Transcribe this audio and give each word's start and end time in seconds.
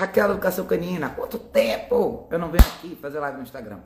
Raquel 0.00 0.30
Educação 0.30 0.64
Canina, 0.64 1.10
quanto 1.10 1.38
tempo 1.38 2.26
eu 2.30 2.38
não 2.38 2.48
venho 2.48 2.64
aqui 2.64 2.96
fazer 3.02 3.18
live 3.18 3.36
no 3.36 3.42
Instagram. 3.42 3.80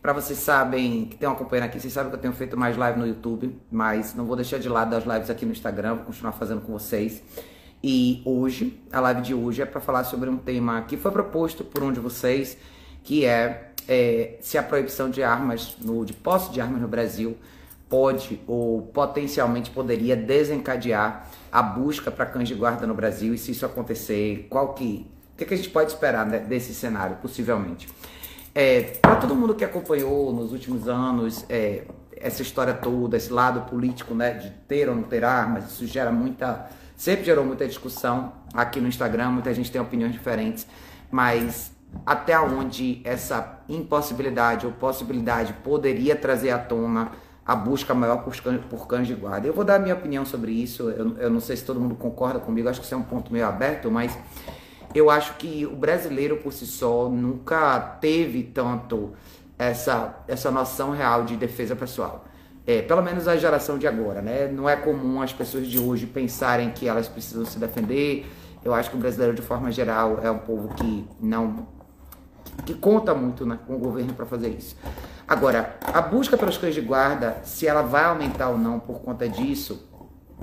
Para 0.00 0.12
vocês 0.12 0.36
sabem, 0.40 1.04
que 1.04 1.14
estão 1.14 1.30
acompanhando 1.30 1.66
aqui, 1.66 1.78
vocês 1.78 1.92
sabem 1.92 2.10
que 2.10 2.16
eu 2.16 2.20
tenho 2.20 2.34
feito 2.34 2.56
mais 2.56 2.76
live 2.76 2.98
no 2.98 3.06
YouTube, 3.06 3.56
mas 3.70 4.12
não 4.12 4.24
vou 4.24 4.34
deixar 4.34 4.58
de 4.58 4.68
lado 4.68 4.96
as 4.96 5.04
lives 5.04 5.30
aqui 5.30 5.46
no 5.46 5.52
Instagram, 5.52 5.94
vou 5.94 6.06
continuar 6.06 6.32
fazendo 6.32 6.62
com 6.62 6.72
vocês. 6.72 7.22
E 7.80 8.20
hoje, 8.24 8.82
a 8.90 8.98
live 8.98 9.20
de 9.22 9.34
hoje 9.34 9.62
é 9.62 9.64
para 9.64 9.80
falar 9.80 10.02
sobre 10.02 10.28
um 10.28 10.36
tema 10.36 10.82
que 10.82 10.96
foi 10.96 11.12
proposto 11.12 11.62
por 11.62 11.84
um 11.84 11.92
de 11.92 12.00
vocês, 12.00 12.58
que 13.04 13.24
é, 13.24 13.72
é 13.86 14.38
se 14.40 14.58
a 14.58 14.64
proibição 14.64 15.10
de 15.10 15.22
armas, 15.22 15.76
no, 15.80 16.04
de 16.04 16.12
posse 16.12 16.50
de 16.50 16.60
armas 16.60 16.80
no 16.80 16.88
Brasil, 16.88 17.36
pode 17.88 18.40
ou 18.48 18.82
potencialmente 18.82 19.70
poderia 19.70 20.16
desencadear 20.16 21.28
a 21.52 21.62
busca 21.62 22.10
para 22.10 22.26
cães 22.26 22.48
de 22.48 22.54
guarda 22.54 22.84
no 22.84 22.94
Brasil 22.94 23.32
e 23.32 23.38
se 23.38 23.52
isso 23.52 23.64
acontecer, 23.64 24.48
qual 24.50 24.74
que 24.74 25.06
que, 25.42 25.48
que 25.48 25.54
a 25.54 25.56
gente 25.56 25.70
pode 25.70 25.90
esperar 25.90 26.26
né, 26.26 26.38
desse 26.38 26.74
cenário, 26.74 27.16
possivelmente? 27.16 27.88
É, 28.54 28.82
para 29.00 29.16
todo 29.16 29.34
mundo 29.34 29.54
que 29.54 29.64
acompanhou 29.64 30.32
nos 30.32 30.52
últimos 30.52 30.86
anos 30.86 31.44
é, 31.48 31.84
essa 32.16 32.42
história 32.42 32.74
toda, 32.74 33.16
esse 33.16 33.32
lado 33.32 33.62
político, 33.62 34.14
né, 34.14 34.34
de 34.34 34.50
ter 34.68 34.88
ou 34.88 34.94
não 34.94 35.02
ter 35.02 35.24
armas, 35.24 35.70
isso 35.70 35.86
gera 35.86 36.12
muita, 36.12 36.68
sempre 36.96 37.24
gerou 37.24 37.44
muita 37.44 37.66
discussão 37.66 38.32
aqui 38.52 38.80
no 38.80 38.88
Instagram, 38.88 39.30
muita 39.30 39.52
gente 39.54 39.70
tem 39.70 39.80
opiniões 39.80 40.12
diferentes, 40.12 40.66
mas 41.10 41.72
até 42.06 42.38
onde 42.38 43.00
essa 43.04 43.60
impossibilidade 43.68 44.66
ou 44.66 44.72
possibilidade 44.72 45.52
poderia 45.64 46.14
trazer 46.14 46.50
à 46.50 46.58
tona 46.58 47.12
a 47.44 47.56
busca 47.56 47.92
maior 47.92 48.18
por, 48.18 48.34
por 48.70 48.86
cães 48.86 49.08
de 49.08 49.14
guarda. 49.14 49.46
Eu 49.46 49.52
vou 49.52 49.64
dar 49.64 49.74
a 49.74 49.78
minha 49.78 49.94
opinião 49.94 50.24
sobre 50.24 50.52
isso, 50.52 50.90
eu, 50.90 51.16
eu 51.18 51.30
não 51.30 51.40
sei 51.40 51.56
se 51.56 51.64
todo 51.64 51.80
mundo 51.80 51.94
concorda 51.96 52.38
comigo, 52.38 52.68
acho 52.68 52.80
que 52.80 52.86
isso 52.86 52.94
é 52.94 52.98
um 52.98 53.02
ponto 53.02 53.32
meio 53.32 53.46
aberto, 53.46 53.90
mas 53.90 54.16
eu 54.94 55.10
acho 55.10 55.34
que 55.34 55.66
o 55.66 55.76
brasileiro 55.76 56.38
por 56.38 56.52
si 56.52 56.66
só 56.66 57.08
nunca 57.08 57.78
teve 58.00 58.42
tanto 58.42 59.12
essa, 59.58 60.22
essa 60.26 60.50
noção 60.50 60.90
real 60.90 61.24
de 61.24 61.36
defesa 61.36 61.76
pessoal. 61.76 62.24
É, 62.66 62.80
pelo 62.82 63.02
menos 63.02 63.26
a 63.26 63.36
geração 63.36 63.76
de 63.76 63.86
agora, 63.86 64.22
né? 64.22 64.46
Não 64.46 64.68
é 64.68 64.76
comum 64.76 65.20
as 65.20 65.32
pessoas 65.32 65.66
de 65.66 65.78
hoje 65.78 66.06
pensarem 66.06 66.70
que 66.70 66.86
elas 66.86 67.08
precisam 67.08 67.44
se 67.44 67.58
defender. 67.58 68.26
Eu 68.64 68.72
acho 68.72 68.90
que 68.90 68.96
o 68.96 69.00
brasileiro, 69.00 69.34
de 69.34 69.42
forma 69.42 69.72
geral, 69.72 70.20
é 70.22 70.30
um 70.30 70.38
povo 70.38 70.68
que 70.74 71.04
não. 71.20 71.66
que 72.64 72.74
conta 72.74 73.14
muito 73.14 73.44
né, 73.44 73.58
com 73.66 73.74
o 73.74 73.78
governo 73.78 74.14
para 74.14 74.26
fazer 74.26 74.50
isso. 74.50 74.76
Agora, 75.26 75.76
a 75.82 76.00
busca 76.00 76.36
pelos 76.36 76.56
cães 76.56 76.74
de 76.74 76.80
guarda, 76.80 77.38
se 77.42 77.66
ela 77.66 77.82
vai 77.82 78.04
aumentar 78.04 78.50
ou 78.50 78.58
não 78.58 78.78
por 78.78 79.00
conta 79.00 79.28
disso, 79.28 79.88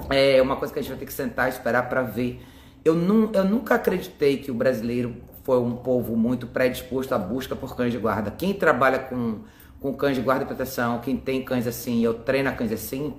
é 0.09 0.41
uma 0.41 0.55
coisa 0.57 0.73
que 0.73 0.79
a 0.79 0.81
gente 0.81 0.91
vai 0.91 0.99
ter 0.99 1.05
que 1.05 1.13
sentar 1.13 1.47
e 1.47 1.49
esperar 1.49 1.87
para 1.87 2.01
ver 2.01 2.41
eu, 2.83 2.95
nu, 2.95 3.31
eu 3.33 3.43
nunca 3.43 3.75
acreditei 3.75 4.37
que 4.37 4.51
o 4.51 4.53
brasileiro 4.53 5.15
foi 5.43 5.59
um 5.59 5.75
povo 5.75 6.15
muito 6.15 6.47
predisposto 6.47 7.13
à 7.13 7.17
busca 7.17 7.55
por 7.55 7.75
cães 7.75 7.91
de 7.91 7.97
guarda. 7.97 8.31
Quem 8.31 8.53
trabalha 8.53 8.99
com, 8.99 9.39
com 9.79 9.93
cães 9.93 10.15
de 10.15 10.21
guarda 10.21 10.43
e 10.43 10.47
proteção, 10.47 10.99
quem 10.99 11.17
tem 11.17 11.43
cães 11.43 11.65
assim, 11.67 12.03
eu 12.03 12.13
treino 12.13 12.51
cães 12.55 12.71
assim, 12.71 13.15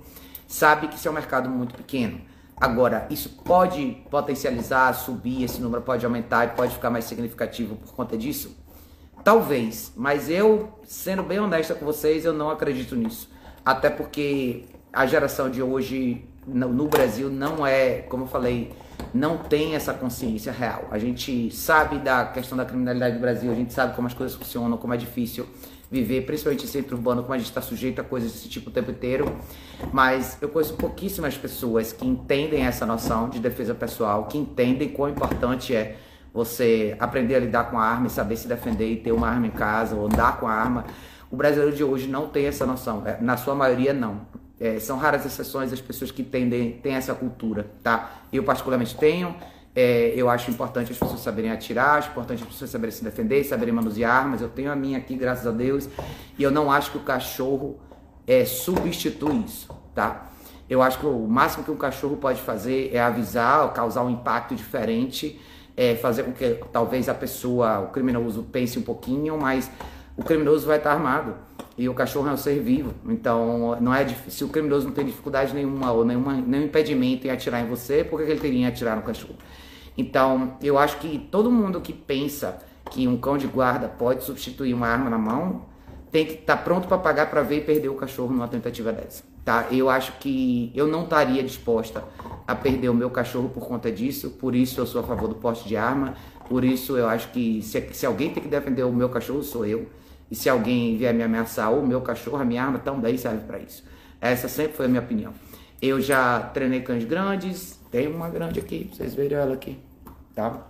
sabe 0.47 0.87
que 0.87 0.95
isso 0.95 1.07
é 1.07 1.11
um 1.11 1.13
mercado 1.13 1.49
muito 1.49 1.75
pequeno. 1.75 2.21
Agora, 2.55 3.07
isso 3.09 3.29
pode 3.43 3.97
potencializar, 4.09 4.93
subir, 4.93 5.43
esse 5.43 5.59
número 5.59 5.81
pode 5.81 6.05
aumentar 6.05 6.45
e 6.45 6.49
pode 6.49 6.73
ficar 6.73 6.91
mais 6.91 7.05
significativo 7.05 7.75
por 7.75 7.93
conta 7.93 8.15
disso? 8.15 8.55
Talvez, 9.23 9.91
mas 9.95 10.29
eu, 10.29 10.69
sendo 10.83 11.23
bem 11.23 11.39
honesta 11.39 11.73
com 11.73 11.85
vocês, 11.85 12.23
eu 12.23 12.33
não 12.33 12.49
acredito 12.49 12.95
nisso. 12.95 13.29
Até 13.65 13.89
porque 13.89 14.65
a 14.93 15.05
geração 15.05 15.49
de 15.49 15.61
hoje 15.61 16.27
no, 16.45 16.87
Brasil 16.87 17.29
não 17.29 17.65
é, 17.65 18.01
como 18.01 18.23
eu 18.23 18.27
falei, 18.27 18.71
não 19.13 19.37
tem 19.37 19.75
essa 19.75 19.93
consciência 19.93 20.51
real. 20.51 20.87
A 20.91 20.97
gente 20.97 21.51
sabe 21.51 21.99
da 21.99 22.25
questão 22.25 22.57
da 22.57 22.65
criminalidade 22.65 23.15
do 23.15 23.21
Brasil, 23.21 23.51
a 23.51 23.55
gente 23.55 23.73
sabe 23.73 23.95
como 23.95 24.07
as 24.07 24.13
coisas 24.13 24.35
funcionam, 24.35 24.77
como 24.77 24.93
é 24.93 24.97
difícil 24.97 25.47
viver, 25.91 26.21
principalmente 26.21 26.63
em 26.63 26.67
centro 26.67 26.95
urbano, 26.95 27.21
como 27.21 27.33
a 27.33 27.37
gente 27.37 27.47
está 27.47 27.61
sujeito 27.61 27.99
a 27.99 28.03
coisas 28.03 28.31
desse 28.31 28.47
tipo 28.47 28.69
o 28.69 28.73
tempo 28.73 28.91
inteiro. 28.91 29.35
Mas 29.91 30.37
eu 30.41 30.47
conheço 30.47 30.73
pouquíssimas 30.75 31.37
pessoas 31.37 31.91
que 31.91 32.07
entendem 32.07 32.63
essa 32.65 32.85
noção 32.85 33.29
de 33.29 33.39
defesa 33.39 33.75
pessoal, 33.75 34.25
que 34.25 34.37
entendem 34.37 34.87
quão 34.87 35.09
importante 35.09 35.75
é 35.75 35.97
você 36.33 36.95
aprender 36.97 37.35
a 37.35 37.39
lidar 37.39 37.65
com 37.69 37.77
a 37.77 37.83
arma 37.83 38.07
e 38.07 38.09
saber 38.09 38.37
se 38.37 38.47
defender 38.47 38.89
e 38.89 38.95
ter 38.95 39.11
uma 39.11 39.27
arma 39.27 39.47
em 39.47 39.51
casa 39.51 39.95
ou 39.95 40.05
andar 40.05 40.39
com 40.39 40.47
a 40.47 40.53
arma. 40.53 40.85
O 41.29 41.35
brasileiro 41.35 41.75
de 41.75 41.83
hoje 41.83 42.07
não 42.07 42.27
tem 42.27 42.45
essa 42.45 42.65
noção, 42.65 43.03
é, 43.05 43.17
na 43.21 43.35
sua 43.35 43.53
maioria 43.53 43.93
não. 43.93 44.21
É, 44.61 44.79
são 44.79 44.95
raras 44.95 45.25
exceções 45.25 45.73
as 45.73 45.81
pessoas 45.81 46.11
que 46.11 46.21
tendem, 46.21 46.73
têm 46.73 46.93
essa 46.93 47.15
cultura, 47.15 47.65
tá? 47.81 48.21
Eu 48.31 48.43
particularmente 48.43 48.95
tenho, 48.95 49.35
é, 49.75 50.13
eu 50.15 50.29
acho 50.29 50.51
importante 50.51 50.91
as 50.91 50.99
pessoas 50.99 51.19
saberem 51.21 51.49
atirar, 51.49 51.97
acho 51.97 52.11
importante 52.11 52.43
as 52.43 52.47
pessoas 52.47 52.69
saberem 52.69 52.95
se 52.95 53.03
defender, 53.03 53.43
saberem 53.43 53.73
manusear 53.73 54.15
armas. 54.15 54.39
Eu 54.39 54.49
tenho 54.49 54.71
a 54.71 54.75
minha 54.75 54.99
aqui, 54.99 55.15
graças 55.15 55.47
a 55.47 55.51
Deus, 55.51 55.89
e 56.37 56.43
eu 56.43 56.51
não 56.51 56.71
acho 56.71 56.91
que 56.91 56.97
o 56.97 57.01
cachorro 57.01 57.79
é, 58.27 58.45
substitui 58.45 59.43
isso, 59.45 59.67
tá? 59.95 60.29
Eu 60.69 60.81
acho 60.83 60.99
que 60.99 61.07
o 61.07 61.27
máximo 61.27 61.63
que 61.63 61.71
um 61.71 61.75
cachorro 61.75 62.17
pode 62.17 62.39
fazer 62.39 62.91
é 62.93 62.99
avisar, 63.01 63.73
causar 63.73 64.03
um 64.03 64.11
impacto 64.11 64.53
diferente, 64.53 65.41
é, 65.75 65.95
fazer 65.95 66.21
com 66.23 66.33
que 66.33 66.59
talvez 66.71 67.09
a 67.09 67.15
pessoa, 67.15 67.79
o 67.79 67.87
criminoso, 67.87 68.43
pense 68.43 68.77
um 68.77 68.83
pouquinho, 68.83 69.37
mas 69.39 69.71
o 70.15 70.23
criminoso 70.23 70.67
vai 70.67 70.77
estar 70.77 70.91
armado. 70.91 71.35
E 71.81 71.89
o 71.89 71.95
cachorro 71.95 72.29
é 72.29 72.31
um 72.31 72.37
ser 72.37 72.59
vivo. 72.59 72.93
Então, 73.07 73.75
não 73.81 73.91
é 73.91 74.07
se 74.07 74.43
o 74.43 74.49
criminoso 74.49 74.85
não 74.85 74.93
tem 74.93 75.03
dificuldade 75.03 75.51
nenhuma 75.51 75.91
ou 75.91 76.05
nenhuma, 76.05 76.33
nenhum 76.33 76.65
impedimento 76.65 77.25
em 77.25 77.31
atirar 77.31 77.59
em 77.59 77.67
você, 77.67 78.03
por 78.03 78.19
que 78.19 78.29
ele 78.29 78.39
teria 78.39 78.59
em 78.59 78.67
atirar 78.67 78.95
no 78.95 79.01
cachorro? 79.01 79.33
Então, 79.97 80.57
eu 80.61 80.77
acho 80.77 80.99
que 80.99 81.17
todo 81.31 81.49
mundo 81.49 81.81
que 81.81 81.91
pensa 81.91 82.59
que 82.91 83.07
um 83.07 83.17
cão 83.17 83.35
de 83.35 83.47
guarda 83.47 83.87
pode 83.87 84.23
substituir 84.23 84.75
uma 84.75 84.87
arma 84.87 85.09
na 85.09 85.17
mão, 85.17 85.65
tem 86.11 86.23
que 86.23 86.33
estar 86.33 86.57
tá 86.57 86.63
pronto 86.63 86.87
para 86.87 86.99
pagar 86.99 87.31
para 87.31 87.41
ver 87.41 87.57
e 87.57 87.61
perder 87.61 87.89
o 87.89 87.95
cachorro 87.95 88.31
numa 88.31 88.47
tentativa 88.47 88.93
dessa, 88.93 89.23
tá? 89.43 89.65
Eu 89.71 89.89
acho 89.89 90.19
que 90.19 90.71
eu 90.75 90.85
não 90.85 91.05
estaria 91.05 91.41
disposta 91.41 92.03
a 92.45 92.53
perder 92.53 92.89
o 92.89 92.93
meu 92.93 93.09
cachorro 93.09 93.49
por 93.49 93.67
conta 93.67 93.91
disso, 93.91 94.29
por 94.39 94.53
isso 94.53 94.79
eu 94.79 94.85
sou 94.85 95.01
a 95.01 95.03
favor 95.03 95.27
do 95.27 95.35
porte 95.35 95.67
de 95.67 95.75
arma, 95.75 96.13
por 96.47 96.63
isso 96.63 96.95
eu 96.95 97.07
acho 97.07 97.31
que 97.31 97.59
se, 97.63 97.81
se 97.91 98.05
alguém 98.05 98.31
tem 98.31 98.43
que 98.43 98.49
defender 98.49 98.83
o 98.83 98.93
meu 98.93 99.09
cachorro, 99.09 99.41
sou 99.41 99.65
eu. 99.65 99.87
E 100.31 100.35
se 100.35 100.49
alguém 100.49 100.97
vier 100.97 101.13
me 101.13 101.21
ameaçar, 101.21 101.69
ou 101.69 101.85
meu 101.85 101.99
cachorro, 101.99 102.37
a 102.37 102.45
minha 102.45 102.63
arma 102.63 102.79
também 102.79 103.17
serve 103.17 103.43
para 103.45 103.59
isso. 103.59 103.83
Essa 104.21 104.47
sempre 104.47 104.73
foi 104.73 104.85
a 104.85 104.89
minha 104.89 105.01
opinião. 105.01 105.33
Eu 105.81 105.99
já 105.99 106.39
treinei 106.39 106.81
cães 106.81 107.03
grandes, 107.03 107.77
tem 107.91 108.07
uma 108.07 108.29
grande 108.29 108.59
aqui, 108.59 108.89
vocês 108.93 109.13
verem 109.13 109.37
ela 109.37 109.53
aqui, 109.53 109.77
tá? 110.33 110.67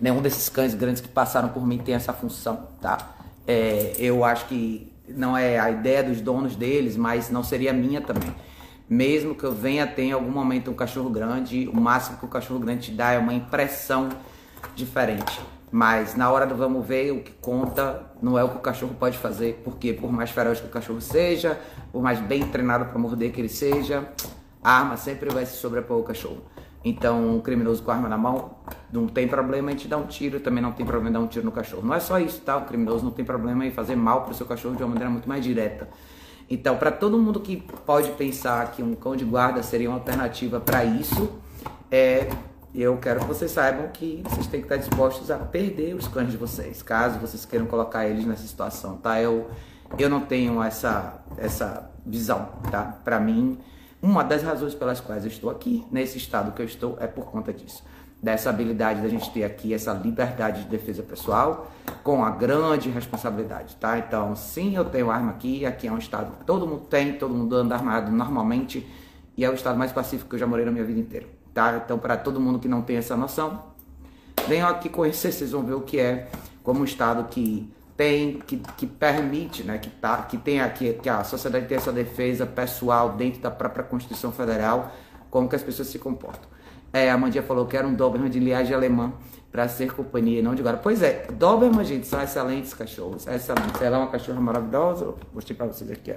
Nenhum 0.00 0.22
desses 0.22 0.48
cães 0.48 0.74
grandes 0.74 1.02
que 1.02 1.08
passaram 1.08 1.50
por 1.50 1.66
mim 1.66 1.78
tem 1.78 1.94
essa 1.94 2.12
função, 2.12 2.68
tá? 2.80 3.16
É, 3.46 3.94
eu 3.98 4.24
acho 4.24 4.46
que 4.46 4.90
não 5.08 5.36
é 5.36 5.58
a 5.58 5.70
ideia 5.70 6.02
dos 6.02 6.20
donos 6.20 6.56
deles, 6.56 6.96
mas 6.96 7.28
não 7.28 7.42
seria 7.42 7.72
minha 7.72 8.00
também. 8.00 8.34
Mesmo 8.88 9.34
que 9.34 9.44
eu 9.44 9.52
venha 9.52 9.86
ter 9.86 10.04
em 10.04 10.12
algum 10.12 10.30
momento 10.30 10.70
um 10.70 10.74
cachorro 10.74 11.10
grande, 11.10 11.68
o 11.68 11.76
máximo 11.78 12.16
que 12.18 12.24
o 12.24 12.28
cachorro 12.28 12.60
grande 12.60 12.86
te 12.86 12.92
dá 12.92 13.12
é 13.12 13.18
uma 13.18 13.34
impressão 13.34 14.08
diferente. 14.74 15.40
Mas 15.76 16.14
na 16.14 16.30
hora 16.30 16.46
do 16.46 16.54
vamos 16.54 16.86
ver, 16.86 17.10
o 17.10 17.18
que 17.18 17.32
conta 17.32 18.00
não 18.22 18.38
é 18.38 18.44
o 18.44 18.48
que 18.48 18.58
o 18.58 18.60
cachorro 18.60 18.94
pode 18.94 19.18
fazer, 19.18 19.60
porque 19.64 19.92
por 19.92 20.12
mais 20.12 20.30
feroz 20.30 20.60
que 20.60 20.68
o 20.68 20.70
cachorro 20.70 21.00
seja, 21.00 21.58
por 21.90 22.00
mais 22.00 22.20
bem 22.20 22.46
treinado 22.46 22.84
para 22.84 22.96
morder 22.96 23.32
que 23.32 23.40
ele 23.40 23.48
seja, 23.48 24.08
a 24.62 24.70
arma 24.70 24.96
sempre 24.96 25.28
vai 25.30 25.44
se 25.44 25.56
sobrepor 25.56 25.96
ao 25.96 26.04
cachorro. 26.04 26.42
Então, 26.84 27.28
um 27.28 27.40
criminoso 27.40 27.82
com 27.82 27.90
arma 27.90 28.08
na 28.08 28.16
mão, 28.16 28.52
não 28.92 29.08
tem 29.08 29.26
problema 29.26 29.72
em 29.72 29.74
te 29.74 29.88
dar 29.88 29.96
um 29.96 30.06
tiro, 30.06 30.38
também 30.38 30.62
não 30.62 30.70
tem 30.70 30.86
problema 30.86 31.10
em 31.10 31.12
dar 31.12 31.18
um 31.18 31.26
tiro 31.26 31.44
no 31.44 31.50
cachorro. 31.50 31.84
Não 31.84 31.92
é 31.92 31.98
só 31.98 32.20
isso, 32.20 32.40
tá? 32.42 32.56
O 32.56 32.66
criminoso 32.66 33.04
não 33.04 33.10
tem 33.10 33.24
problema 33.24 33.66
em 33.66 33.72
fazer 33.72 33.96
mal 33.96 34.22
para 34.22 34.30
o 34.30 34.34
seu 34.34 34.46
cachorro 34.46 34.76
de 34.76 34.82
uma 34.84 34.90
maneira 34.90 35.10
muito 35.10 35.28
mais 35.28 35.42
direta. 35.42 35.88
Então, 36.48 36.76
para 36.76 36.92
todo 36.92 37.18
mundo 37.18 37.40
que 37.40 37.56
pode 37.84 38.12
pensar 38.12 38.70
que 38.70 38.80
um 38.80 38.94
cão 38.94 39.16
de 39.16 39.24
guarda 39.24 39.60
seria 39.60 39.90
uma 39.90 39.96
alternativa 39.96 40.60
para 40.60 40.84
isso, 40.84 41.32
é 41.90 42.28
eu 42.74 42.96
quero 42.96 43.20
que 43.20 43.26
vocês 43.26 43.52
saibam 43.52 43.88
que 43.92 44.20
vocês 44.24 44.48
têm 44.48 44.60
que 44.60 44.66
estar 44.66 44.76
dispostos 44.76 45.30
a 45.30 45.38
perder 45.38 45.94
os 45.94 46.08
cães 46.08 46.32
de 46.32 46.36
vocês, 46.36 46.82
caso 46.82 47.20
vocês 47.20 47.44
queiram 47.44 47.66
colocar 47.66 48.06
eles 48.06 48.26
nessa 48.26 48.44
situação, 48.44 48.96
tá? 48.96 49.20
Eu, 49.20 49.48
eu 49.96 50.10
não 50.10 50.20
tenho 50.20 50.60
essa, 50.60 51.22
essa 51.36 51.88
visão, 52.04 52.48
tá? 52.72 52.98
Para 53.04 53.20
mim, 53.20 53.58
uma 54.02 54.24
das 54.24 54.42
razões 54.42 54.74
pelas 54.74 55.00
quais 55.00 55.24
eu 55.24 55.30
estou 55.30 55.50
aqui, 55.50 55.86
nesse 55.92 56.18
estado 56.18 56.50
que 56.52 56.60
eu 56.60 56.66
estou, 56.66 56.96
é 57.00 57.06
por 57.06 57.26
conta 57.26 57.52
disso. 57.52 57.84
Dessa 58.20 58.50
habilidade 58.50 59.02
da 59.02 59.08
gente 59.08 59.30
ter 59.30 59.44
aqui 59.44 59.72
essa 59.72 59.92
liberdade 59.92 60.64
de 60.64 60.68
defesa 60.68 61.02
pessoal 61.02 61.70
com 62.02 62.24
a 62.24 62.30
grande 62.30 62.90
responsabilidade, 62.90 63.76
tá? 63.76 63.98
Então, 63.98 64.34
sim, 64.34 64.74
eu 64.74 64.84
tenho 64.84 65.12
arma 65.12 65.30
aqui, 65.30 65.64
aqui 65.64 65.86
é 65.86 65.92
um 65.92 65.98
estado 65.98 66.38
que 66.38 66.44
todo 66.44 66.66
mundo 66.66 66.86
tem, 66.86 67.12
todo 67.12 67.32
mundo 67.32 67.54
anda 67.54 67.76
armado 67.76 68.10
normalmente, 68.10 68.84
e 69.36 69.44
é 69.44 69.50
o 69.50 69.54
estado 69.54 69.78
mais 69.78 69.92
pacífico 69.92 70.30
que 70.30 70.34
eu 70.34 70.40
já 70.40 70.46
morei 70.46 70.64
na 70.64 70.72
minha 70.72 70.84
vida 70.84 70.98
inteira 70.98 71.43
tá? 71.54 71.80
Então, 71.82 71.98
para 71.98 72.16
todo 72.16 72.40
mundo 72.40 72.58
que 72.58 72.68
não 72.68 72.82
tem 72.82 72.96
essa 72.96 73.16
noção, 73.16 73.62
venham 74.48 74.68
aqui 74.68 74.88
conhecer, 74.88 75.32
vocês 75.32 75.52
vão 75.52 75.62
ver 75.62 75.74
o 75.74 75.80
que 75.80 75.98
é 75.98 76.28
como 76.62 76.80
um 76.80 76.84
estado 76.84 77.24
que 77.28 77.72
tem, 77.96 78.40
que, 78.40 78.56
que 78.76 78.86
permite, 78.86 79.62
né, 79.62 79.78
que, 79.78 79.88
tá, 79.88 80.22
que 80.22 80.36
tem 80.36 80.60
aqui, 80.60 80.94
que 80.94 81.08
a 81.08 81.22
sociedade 81.22 81.66
tem 81.66 81.76
essa 81.76 81.92
defesa 81.92 82.44
pessoal 82.44 83.10
dentro 83.10 83.40
da 83.40 83.50
própria 83.50 83.84
Constituição 83.84 84.32
Federal, 84.32 84.92
como 85.30 85.48
que 85.48 85.54
as 85.54 85.62
pessoas 85.62 85.88
se 85.88 85.98
comportam. 85.98 86.48
É, 86.92 87.10
a 87.10 87.18
Mandinha 87.18 87.42
falou 87.42 87.66
que 87.66 87.76
era 87.76 87.86
um 87.86 87.94
Doberman 87.94 88.30
de 88.30 88.38
linhagem 88.38 88.74
alemã 88.74 89.12
para 89.50 89.68
ser 89.68 89.92
companhia, 89.92 90.42
não 90.42 90.54
de 90.54 90.60
agora. 90.60 90.76
Pois 90.76 91.02
é, 91.02 91.26
Doberman, 91.32 91.84
gente, 91.84 92.06
são 92.06 92.20
excelentes 92.20 92.74
cachorros, 92.74 93.26
excelentes. 93.26 93.80
Ela 93.80 93.96
é 93.96 94.00
uma 94.00 94.10
cachorra 94.10 94.40
maravilhosa, 94.40 95.04
vou 95.04 95.18
mostrar 95.32 95.56
para 95.56 95.66
vocês 95.66 95.90
aqui. 95.90 96.14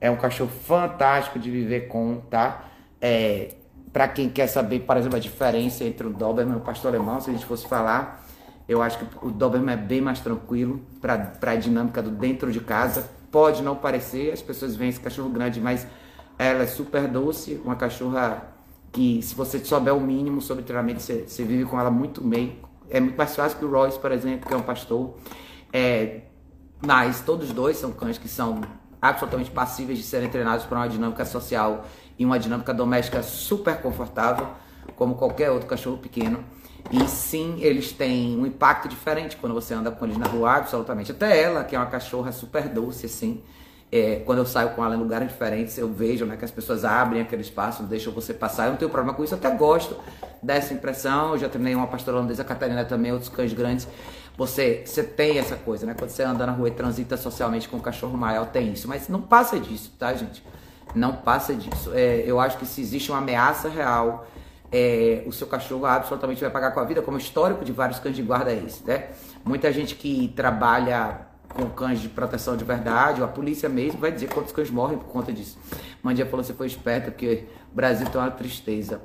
É 0.00 0.10
um 0.10 0.16
cachorro 0.16 0.50
fantástico 0.50 1.38
de 1.38 1.50
viver 1.50 1.88
com, 1.88 2.22
tá? 2.30 2.64
É, 3.00 3.54
para 3.92 4.06
quem 4.08 4.28
quer 4.28 4.46
saber, 4.46 4.80
por 4.80 4.96
exemplo, 4.96 5.16
a 5.16 5.20
diferença 5.20 5.84
entre 5.84 6.06
o 6.06 6.10
Doberman 6.10 6.54
e 6.54 6.58
o 6.58 6.60
pastor 6.60 6.94
alemão, 6.94 7.20
se 7.20 7.30
a 7.30 7.32
gente 7.32 7.44
fosse 7.44 7.66
falar, 7.66 8.24
eu 8.68 8.80
acho 8.80 8.98
que 8.98 9.26
o 9.26 9.30
Doberman 9.30 9.74
é 9.74 9.76
bem 9.76 10.00
mais 10.00 10.20
tranquilo 10.20 10.80
para 11.00 11.32
a 11.42 11.56
dinâmica 11.56 12.00
do 12.00 12.10
dentro 12.10 12.52
de 12.52 12.60
casa. 12.60 13.10
Pode 13.30 13.62
não 13.62 13.74
parecer, 13.74 14.32
as 14.32 14.40
pessoas 14.40 14.76
veem 14.76 14.90
esse 14.90 15.00
cachorro 15.00 15.28
grande, 15.28 15.60
mas 15.60 15.86
ela 16.38 16.62
é 16.62 16.66
super 16.66 17.08
doce, 17.08 17.60
uma 17.64 17.74
cachorra 17.74 18.54
que 18.92 19.20
se 19.22 19.34
você 19.34 19.58
souber 19.58 19.94
o 19.94 20.00
mínimo 20.00 20.40
sobre 20.40 20.62
treinamento, 20.62 21.00
você, 21.00 21.24
você 21.26 21.44
vive 21.44 21.64
com 21.64 21.78
ela 21.78 21.90
muito 21.90 22.20
bem. 22.20 22.58
É 22.88 23.00
muito 23.00 23.16
mais 23.16 23.34
fácil 23.34 23.58
que 23.58 23.64
o 23.64 23.70
Royce, 23.70 23.98
por 23.98 24.12
exemplo, 24.12 24.48
que 24.48 24.54
é 24.54 24.56
um 24.56 24.62
pastor. 24.62 25.16
É, 25.72 26.22
mas 26.84 27.20
todos 27.20 27.52
dois 27.52 27.76
são 27.76 27.92
cães 27.92 28.18
que 28.18 28.28
são 28.28 28.60
absolutamente 29.00 29.50
passíveis 29.50 29.98
de 29.98 30.04
serem 30.04 30.28
treinados 30.28 30.64
para 30.64 30.78
uma 30.78 30.88
dinâmica 30.88 31.24
social 31.24 31.84
e 32.20 32.24
uma 32.26 32.38
dinâmica 32.38 32.74
doméstica 32.74 33.22
super 33.22 33.80
confortável, 33.80 34.46
como 34.94 35.14
qualquer 35.14 35.50
outro 35.50 35.66
cachorro 35.66 35.96
pequeno. 35.96 36.44
E 36.90 37.08
sim, 37.08 37.56
eles 37.60 37.92
têm 37.92 38.38
um 38.38 38.44
impacto 38.44 38.88
diferente 38.88 39.38
quando 39.38 39.54
você 39.54 39.72
anda 39.72 39.90
com 39.90 40.04
eles 40.04 40.18
na 40.18 40.26
rua, 40.26 40.56
absolutamente. 40.56 41.12
Até 41.12 41.42
ela, 41.42 41.64
que 41.64 41.74
é 41.74 41.78
uma 41.78 41.86
cachorra 41.86 42.30
super 42.30 42.68
doce, 42.68 43.06
assim, 43.06 43.42
é, 43.90 44.16
quando 44.26 44.40
eu 44.40 44.44
saio 44.44 44.70
com 44.70 44.84
ela 44.84 44.94
em 44.94 44.98
lugares 44.98 45.28
diferentes, 45.28 45.78
eu 45.78 45.90
vejo 45.90 46.26
né, 46.26 46.36
que 46.36 46.44
as 46.44 46.50
pessoas 46.50 46.84
abrem 46.84 47.22
aquele 47.22 47.40
espaço, 47.40 47.84
deixam 47.84 48.12
você 48.12 48.34
passar. 48.34 48.66
Eu 48.66 48.72
não 48.72 48.76
tenho 48.76 48.90
problema 48.90 49.16
com 49.16 49.24
isso, 49.24 49.34
até 49.34 49.50
gosto 49.50 49.96
dessa 50.42 50.74
impressão. 50.74 51.32
Eu 51.32 51.38
já 51.38 51.48
treinei 51.48 51.74
uma 51.74 51.86
pastora 51.86 52.18
holandesa, 52.18 52.44
Catarina 52.44 52.84
também, 52.84 53.12
outros 53.12 53.30
cães 53.30 53.54
grandes. 53.54 53.88
Você, 54.36 54.82
você 54.84 55.02
tem 55.02 55.38
essa 55.38 55.56
coisa, 55.56 55.86
né? 55.86 55.94
Quando 55.98 56.10
você 56.10 56.22
anda 56.22 56.44
na 56.44 56.52
rua 56.52 56.68
e 56.68 56.72
transita 56.72 57.16
socialmente 57.16 57.66
com 57.66 57.78
um 57.78 57.80
cachorro 57.80 58.16
maior, 58.18 58.46
tem 58.46 58.74
isso. 58.74 58.86
Mas 58.86 59.08
não 59.08 59.22
passa 59.22 59.58
disso, 59.58 59.90
tá, 59.98 60.12
gente? 60.12 60.42
Não 60.94 61.14
passa 61.16 61.54
disso. 61.54 61.92
É, 61.94 62.22
eu 62.26 62.40
acho 62.40 62.58
que 62.58 62.66
se 62.66 62.80
existe 62.80 63.10
uma 63.10 63.18
ameaça 63.18 63.68
real, 63.68 64.26
é, 64.72 65.22
o 65.26 65.32
seu 65.32 65.46
cachorro 65.46 65.84
absolutamente 65.86 66.40
vai 66.40 66.50
pagar 66.50 66.72
com 66.72 66.80
a 66.80 66.84
vida, 66.84 67.02
como 67.02 67.18
histórico 67.18 67.64
de 67.64 67.72
vários 67.72 67.98
cães 67.98 68.16
de 68.16 68.22
guarda 68.22 68.52
é 68.52 68.62
esse, 68.64 68.84
né? 68.86 69.08
Muita 69.44 69.72
gente 69.72 69.94
que 69.94 70.32
trabalha 70.36 71.26
com 71.48 71.68
cães 71.70 72.00
de 72.00 72.08
proteção 72.08 72.56
de 72.56 72.64
verdade, 72.64 73.20
ou 73.20 73.26
a 73.26 73.30
polícia 73.30 73.68
mesmo 73.68 73.98
vai 73.98 74.12
dizer 74.12 74.28
quantos 74.28 74.52
cães 74.52 74.70
morrem 74.70 74.98
por 74.98 75.06
conta 75.06 75.32
disso. 75.32 75.58
Mandia 76.02 76.24
falou 76.26 76.44
você 76.44 76.54
foi 76.54 76.66
esperta, 76.66 77.10
porque 77.10 77.46
o 77.72 77.74
Brasil 77.74 78.08
tem 78.08 78.20
uma 78.20 78.30
tristeza. 78.30 79.00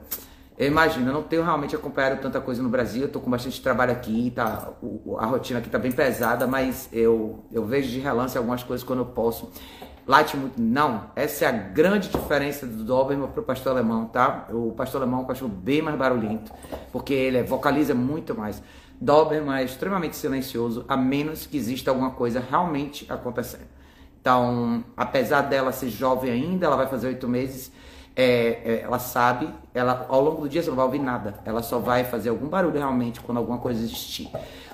Eu 0.58 0.68
imagino, 0.68 1.10
eu 1.10 1.14
não 1.14 1.24
tenho 1.24 1.44
realmente 1.44 1.76
acompanhado 1.76 2.22
tanta 2.22 2.40
coisa 2.40 2.64
no 2.64 2.70
Brasil, 2.70 3.04
eu 3.04 3.12
tô 3.12 3.20
com 3.20 3.30
bastante 3.30 3.62
trabalho 3.62 3.92
aqui, 3.92 4.32
tá, 4.34 4.70
a 5.18 5.26
rotina 5.26 5.60
aqui 5.60 5.70
tá 5.70 5.78
bem 5.78 5.92
pesada, 5.92 6.48
mas 6.48 6.88
eu, 6.94 7.44
eu 7.52 7.66
vejo 7.66 7.90
de 7.90 8.00
relance 8.00 8.38
algumas 8.38 8.64
coisas 8.64 8.86
quando 8.86 9.00
eu 9.00 9.06
posso. 9.06 9.52
Muito. 10.08 10.62
Não, 10.62 11.10
essa 11.16 11.46
é 11.46 11.48
a 11.48 11.52
grande 11.52 12.10
diferença 12.10 12.68
do 12.68 12.84
Doberman 12.84 13.28
pro 13.28 13.42
pastor 13.42 13.72
alemão, 13.72 14.06
tá? 14.06 14.48
O 14.52 14.72
pastor 14.72 15.02
alemão 15.02 15.22
é 15.22 15.24
um 15.24 15.26
cachorro 15.26 15.52
bem 15.52 15.82
mais 15.82 15.98
barulhento, 15.98 16.52
porque 16.92 17.14
ele 17.14 17.42
vocaliza 17.44 17.96
muito 17.96 18.36
mais. 18.36 18.62
Doberman 19.02 19.58
é 19.58 19.64
extremamente 19.64 20.16
silencioso, 20.16 20.86
a 20.88 20.96
menos 20.96 21.46
que 21.46 21.58
exista 21.58 21.92
alguma 21.92 22.12
coisa 22.12 22.40
realmente 22.40 23.12
acontecendo. 23.12 23.68
Então, 24.22 24.84
apesar 24.96 25.42
dela 25.42 25.72
ser 25.72 25.90
jovem 25.90 26.32
ainda, 26.32 26.66
ela 26.66 26.76
vai 26.76 26.88
fazer 26.88 27.08
oito 27.08 27.28
meses, 27.28 27.72
é, 28.16 28.26
é, 28.26 28.82
ela 28.84 29.00
sabe, 29.00 29.50
ela 29.74 30.06
ao 30.08 30.22
longo 30.22 30.42
do 30.42 30.50
dia 30.50 30.64
você 30.64 30.70
não 30.70 30.78
vai 30.78 30.86
ouvir 30.86 31.00
nada, 31.00 31.36
ela 31.44 31.62
só 31.62 31.80
vai 31.80 32.04
fazer 32.04 32.30
algum 32.30 32.48
barulho 32.48 32.78
realmente 32.78 33.20
quando 33.20 33.38
alguma 33.38 33.58
coisa 33.58 33.84
existir. 33.84 34.30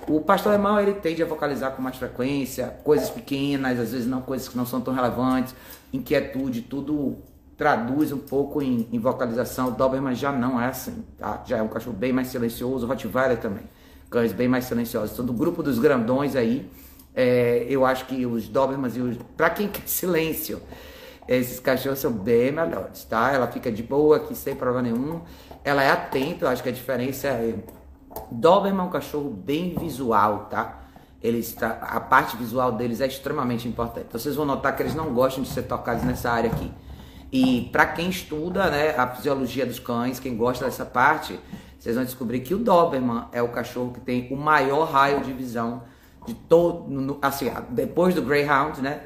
O 0.07 0.21
pastor 0.21 0.53
alemão 0.53 0.79
ele 0.79 0.93
tende 0.93 1.21
a 1.21 1.25
vocalizar 1.25 1.71
com 1.71 1.81
mais 1.81 1.95
frequência, 1.95 2.67
coisas 2.83 3.09
pequenas, 3.09 3.79
às 3.79 3.91
vezes 3.91 4.07
não 4.07 4.21
coisas 4.21 4.47
que 4.47 4.57
não 4.57 4.65
são 4.65 4.81
tão 4.81 4.93
relevantes, 4.93 5.55
inquietude, 5.91 6.61
tudo 6.61 7.17
traduz 7.57 8.11
um 8.11 8.17
pouco 8.17 8.61
em, 8.61 8.88
em 8.91 8.99
vocalização. 8.99 9.67
O 9.67 9.71
Doberman 9.71 10.15
já 10.15 10.31
não 10.31 10.59
é 10.59 10.67
assim, 10.67 11.03
tá? 11.17 11.44
Já 11.45 11.57
é 11.57 11.61
um 11.61 11.67
cachorro 11.67 11.95
bem 11.95 12.11
mais 12.11 12.27
silencioso, 12.27 12.85
o 12.85 12.89
Rottweiler 12.89 13.39
também 13.39 13.63
cães 14.11 14.33
bem 14.33 14.47
mais 14.47 14.65
silenciosos. 14.65 15.13
Então, 15.13 15.25
do 15.25 15.33
grupo 15.33 15.63
dos 15.63 15.79
grandões 15.79 16.35
aí, 16.35 16.69
é, 17.15 17.65
eu 17.67 17.85
acho 17.85 18.05
que 18.05 18.25
os 18.25 18.47
Dobermans 18.47 18.95
e 18.97 18.99
os. 18.99 19.17
Pra 19.37 19.49
quem 19.49 19.69
quer 19.69 19.83
silêncio, 19.87 20.61
esses 21.36 21.60
cachorros 21.60 22.00
são 22.00 22.12
bem 22.12 22.51
melhores, 22.51 23.06
tá? 23.06 23.31
Ela 23.31 23.48
fica 23.48 23.72
de 23.72 23.81
boa 23.81 24.18
aqui, 24.18 24.36
sem 24.36 24.54
problema 24.54 24.81
nenhum. 24.81 25.22
Ela 25.63 25.81
é 25.81 25.89
atenta, 25.89 26.45
eu 26.45 26.50
acho 26.50 26.62
que 26.62 26.69
a 26.69 26.72
diferença 26.74 27.28
é. 27.30 27.56
Doberman 28.30 28.81
é 28.81 28.88
um 28.88 28.89
cachorro 28.89 29.30
bem 29.30 29.74
visual, 29.80 30.48
tá? 30.50 30.80
Eles, 31.24 31.56
a 31.62 32.00
parte 32.01 32.36
visual 32.36 32.74
deles 32.74 33.00
é 33.00 33.07
extremamente 33.07 33.66
importante. 33.66 34.07
Então, 34.10 34.19
vocês 34.19 34.36
vão 34.36 34.45
notar 34.45 34.75
que 34.75 34.83
eles 34.83 34.95
não 34.95 35.13
gostam 35.13 35.44
de 35.44 35.50
ser 35.50 35.62
tocados 35.63 36.04
nessa 36.04 36.30
área 36.31 36.51
aqui. 36.51 36.69
E 37.31 37.69
para 37.72 37.86
quem 37.86 38.10
estuda 38.10 38.69
né, 38.69 38.94
a 38.98 39.07
fisiologia 39.07 39.66
dos 39.66 39.80
cães, 39.80 40.19
quem 40.19 40.36
gosta 40.36 40.66
dessa 40.66 40.83
parte, 40.83 41.39
vocês 41.80 41.95
vão 41.95 42.04
descobrir 42.04 42.42
que 42.42 42.54
o 42.54 42.57
Doberman 42.57 43.28
é 43.31 43.42
o 43.42 43.48
cachorro 43.48 43.94
que 43.94 44.01
tem 44.01 44.28
o 44.31 44.36
maior 44.36 44.83
raio 44.92 45.22
de 45.22 45.31
visão 45.31 45.83
de 46.25 46.33
todo, 46.33 47.18
assim, 47.22 47.50
depois 47.69 48.13
do 48.13 48.22
Greyhound, 48.22 48.81
né? 48.81 49.01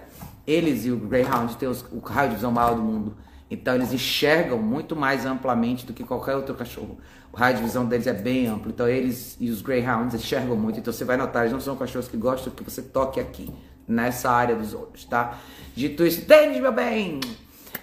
Eles 0.47 0.85
e 0.85 0.91
o 0.91 0.97
Greyhound 0.97 1.55
têm 1.57 1.67
os, 1.67 1.85
o 1.91 1.99
raio 1.99 2.29
de 2.29 2.35
visão 2.35 2.51
maior 2.51 2.75
do 2.75 2.81
mundo. 2.81 3.15
Então 3.49 3.75
eles 3.75 3.93
enxergam 3.93 4.57
muito 4.57 4.95
mais 4.95 5.25
amplamente 5.25 5.85
do 5.85 5.93
que 5.93 6.03
qualquer 6.03 6.35
outro 6.35 6.55
cachorro. 6.55 6.97
O 7.31 7.37
raio 7.37 7.57
de 7.57 7.63
visão 7.63 7.85
deles 7.85 8.07
é 8.07 8.13
bem 8.13 8.47
amplo. 8.47 8.71
Então 8.71 8.87
eles 8.87 9.37
e 9.39 9.49
os 9.49 9.61
Greyhounds 9.61 10.15
enxergam 10.15 10.55
muito. 10.55 10.79
Então 10.79 10.91
você 10.91 11.05
vai 11.05 11.17
notar, 11.17 11.43
eles 11.43 11.53
não 11.53 11.61
são 11.61 11.75
cachorros 11.75 12.07
que 12.07 12.17
gostam 12.17 12.51
que 12.53 12.63
você 12.63 12.81
toque 12.81 13.19
aqui, 13.19 13.53
nessa 13.87 14.31
área 14.31 14.55
dos 14.55 14.73
olhos, 14.73 15.05
tá? 15.05 15.37
Dito 15.75 16.05
isso, 16.05 16.25
Denis, 16.25 16.59
meu 16.59 16.71
bem! 16.71 17.19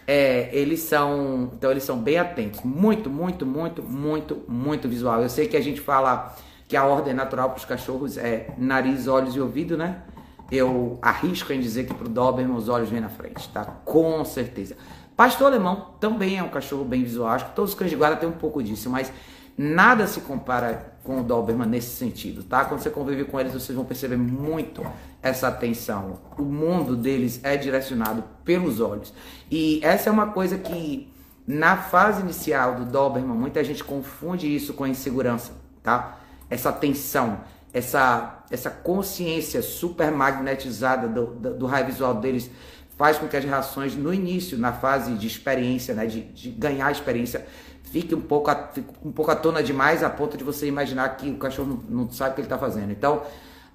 é, 0.06 0.50
eles 0.52 0.80
são, 0.80 1.50
então 1.54 1.70
eles 1.70 1.84
são 1.84 1.98
bem 1.98 2.18
atentos, 2.18 2.60
muito, 2.62 3.08
muito, 3.08 3.46
muito, 3.46 3.82
muito, 3.82 4.42
muito 4.48 4.88
visual. 4.88 5.22
Eu 5.22 5.28
sei 5.28 5.46
que 5.46 5.56
a 5.56 5.60
gente 5.60 5.80
fala 5.80 6.34
que 6.66 6.76
a 6.76 6.84
ordem 6.84 7.14
natural 7.14 7.50
para 7.50 7.58
os 7.58 7.64
cachorros 7.64 8.16
é 8.16 8.48
nariz, 8.58 9.06
olhos 9.06 9.36
e 9.36 9.40
ouvido, 9.40 9.76
né? 9.76 10.02
Eu 10.52 10.98
arrisco 11.00 11.50
em 11.52 11.60
dizer 11.60 11.86
que 11.86 11.94
para 11.94 12.06
o 12.06 12.10
Doberman 12.10 12.54
os 12.54 12.68
olhos 12.68 12.90
vêm 12.90 13.00
na 13.00 13.08
frente, 13.08 13.48
tá? 13.48 13.64
Com 13.64 14.22
certeza. 14.24 14.76
Pastor 15.16 15.46
alemão 15.46 15.94
também 15.98 16.36
é 16.36 16.42
um 16.42 16.48
cachorro 16.50 16.84
bem 16.84 17.02
visual. 17.02 17.30
Acho 17.30 17.46
que 17.46 17.56
todos 17.56 17.72
os 17.72 17.78
cães 17.78 17.90
de 17.90 17.96
guarda 17.96 18.16
têm 18.16 18.28
um 18.28 18.32
pouco 18.32 18.62
disso, 18.62 18.90
mas 18.90 19.10
nada 19.56 20.06
se 20.06 20.20
compara 20.20 20.94
com 21.02 21.20
o 21.20 21.22
Doberman 21.22 21.66
nesse 21.66 21.96
sentido, 21.96 22.42
tá? 22.42 22.66
Quando 22.66 22.80
você 22.80 22.90
convive 22.90 23.24
com 23.24 23.40
eles, 23.40 23.54
vocês 23.54 23.74
vão 23.74 23.84
perceber 23.84 24.16
muito 24.16 24.84
essa 25.22 25.48
atenção. 25.48 26.18
O 26.38 26.42
mundo 26.42 26.96
deles 26.96 27.40
é 27.42 27.56
direcionado 27.56 28.22
pelos 28.44 28.78
olhos. 28.78 29.12
E 29.50 29.80
essa 29.82 30.10
é 30.10 30.12
uma 30.12 30.28
coisa 30.28 30.58
que 30.58 31.10
na 31.46 31.76
fase 31.76 32.20
inicial 32.20 32.76
do 32.76 32.84
Doberman, 32.84 33.36
muita 33.36 33.64
gente 33.64 33.82
confunde 33.82 34.54
isso 34.54 34.74
com 34.74 34.84
a 34.84 34.88
insegurança, 34.88 35.52
tá? 35.82 36.18
Essa 36.48 36.68
atenção, 36.68 37.40
essa, 37.72 38.41
essa 38.52 38.70
consciência 38.70 39.62
super 39.62 40.12
magnetizada 40.12 41.08
do, 41.08 41.26
do, 41.26 41.54
do 41.54 41.66
raio 41.66 41.86
visual 41.86 42.14
deles 42.14 42.50
faz 42.96 43.18
com 43.18 43.26
que 43.26 43.36
as 43.36 43.44
reações 43.44 43.96
no 43.96 44.12
início, 44.12 44.58
na 44.58 44.72
fase 44.72 45.14
de 45.14 45.26
experiência, 45.26 45.94
né, 45.94 46.06
de, 46.06 46.20
de 46.20 46.50
ganhar 46.50 46.92
experiência, 46.92 47.46
fique 47.84 48.14
um 48.14 48.20
pouco, 48.20 48.50
fique 48.72 48.88
um 49.02 49.10
pouco 49.10 49.30
à 49.30 49.34
tona 49.34 49.62
demais 49.62 50.02
a 50.02 50.10
ponto 50.10 50.36
de 50.36 50.44
você 50.44 50.66
imaginar 50.66 51.08
que 51.16 51.30
o 51.30 51.36
cachorro 51.36 51.82
não, 51.88 52.04
não 52.04 52.10
sabe 52.12 52.32
o 52.32 52.34
que 52.34 52.40
ele 52.42 52.46
está 52.46 52.58
fazendo. 52.58 52.92
Então, 52.92 53.22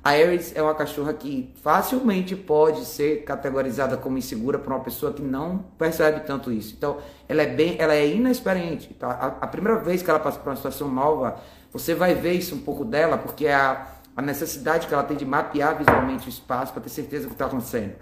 a 0.04 0.12
Aries 0.12 0.56
é 0.56 0.62
uma 0.62 0.74
cachorra 0.74 1.14
que 1.14 1.54
facilmente 1.62 2.36
pode 2.36 2.86
ser 2.86 3.24
categorizada 3.24 3.98
como 3.98 4.18
insegura 4.18 4.58
por 4.58 4.72
uma 4.72 4.80
pessoa 4.80 5.12
que 5.12 5.22
não 5.22 5.66
percebe 5.78 6.22
tanto 6.22 6.52
isso. 6.52 6.74
Então, 6.78 6.98
ela 7.28 7.42
é 7.42 7.48
bem, 7.48 7.76
ela 7.80 7.94
é 7.94 8.08
inexperiente. 8.08 8.94
Tá? 8.94 9.10
A, 9.10 9.28
a 9.44 9.48
primeira 9.48 9.80
vez 9.80 10.02
que 10.02 10.10
ela 10.10 10.20
passa 10.20 10.40
por 10.40 10.50
uma 10.50 10.56
situação 10.56 10.90
nova, 10.90 11.42
você 11.74 11.94
vai 11.94 12.16
ver 12.16 12.34
isso 12.34 12.56
um 12.56 12.60
pouco 12.60 12.86
dela, 12.86 13.18
porque 13.18 13.48
a, 13.48 13.86
a 14.18 14.22
necessidade 14.22 14.88
que 14.88 14.94
ela 14.94 15.04
tem 15.04 15.16
de 15.16 15.26
mapear 15.26 15.78
visualmente 15.78 16.28
o 16.28 16.30
espaço 16.30 16.74
para 16.74 16.82
ter 16.82 16.90
certeza 16.90 17.24
do 17.26 17.30
que 17.30 17.36
está 17.36 17.46
acontecendo. 17.46 17.94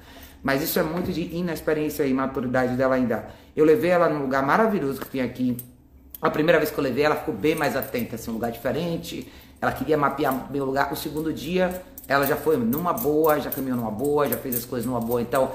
Mas 0.42 0.64
isso 0.64 0.80
é 0.80 0.84
muito 0.84 1.12
de 1.12 1.36
inexperiência 1.36 2.06
e 2.06 2.14
maturidade 2.14 2.78
dela 2.78 2.96
ainda. 2.96 3.28
Eu 3.56 3.66
levei 3.66 3.92
ela 3.92 4.08
num 4.08 4.22
lugar 4.22 4.42
maravilhoso 4.42 5.02
que 5.02 5.08
tem 5.08 5.22
aqui 5.22 5.58
a 6.22 6.30
primeira 6.30 6.58
vez 6.58 6.72
que 6.72 6.78
eu 6.80 6.84
levei, 6.84 7.04
ela 7.04 7.16
ficou 7.16 7.34
bem 7.34 7.54
mais 7.54 7.76
atenta, 7.76 8.16
assim, 8.16 8.32
um 8.32 8.36
lugar 8.36 8.52
diferente. 8.52 9.32
Ela 9.62 9.72
queria 9.72 9.98
mapear 9.98 10.50
meu 10.52 10.66
lugar. 10.66 10.92
O 10.92 10.96
segundo 10.96 11.32
dia, 11.32 11.84
ela 12.08 12.26
já 12.26 12.36
foi 12.36 12.58
numa 12.58 12.94
boa, 12.94 13.40
já 13.40 13.52
caminhou 13.52 13.78
numa 13.78 13.92
boa, 13.92 14.28
já 14.28 14.38
fez 14.38 14.58
as 14.58 14.66
coisas 14.66 14.88
numa 14.88 15.00
boa. 15.00 15.22
Então, 15.22 15.52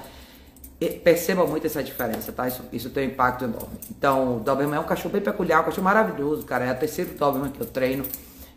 perceba 1.03 1.47
muito 1.47 1.67
essa 1.67 1.83
diferença, 1.83 2.31
tá? 2.31 2.47
Isso, 2.47 2.63
isso 2.73 2.91
tem 2.91 3.09
um 3.09 3.11
impacto 3.11 3.45
enorme. 3.45 3.79
Então, 3.91 4.37
o 4.37 4.41
Doberman 4.41 4.77
é 4.77 4.81
um 4.81 4.85
cachorro 4.85 5.11
bem 5.13 5.23
peculiar, 5.23 5.63
um 5.63 5.65
cachorro 5.65 5.85
maravilhoso, 5.85 6.45
cara. 6.45 6.67
É 6.67 6.73
o 6.73 6.77
terceiro 6.77 7.15
Doberman 7.15 7.51
que 7.51 7.61
eu 7.61 7.67
treino. 7.67 8.05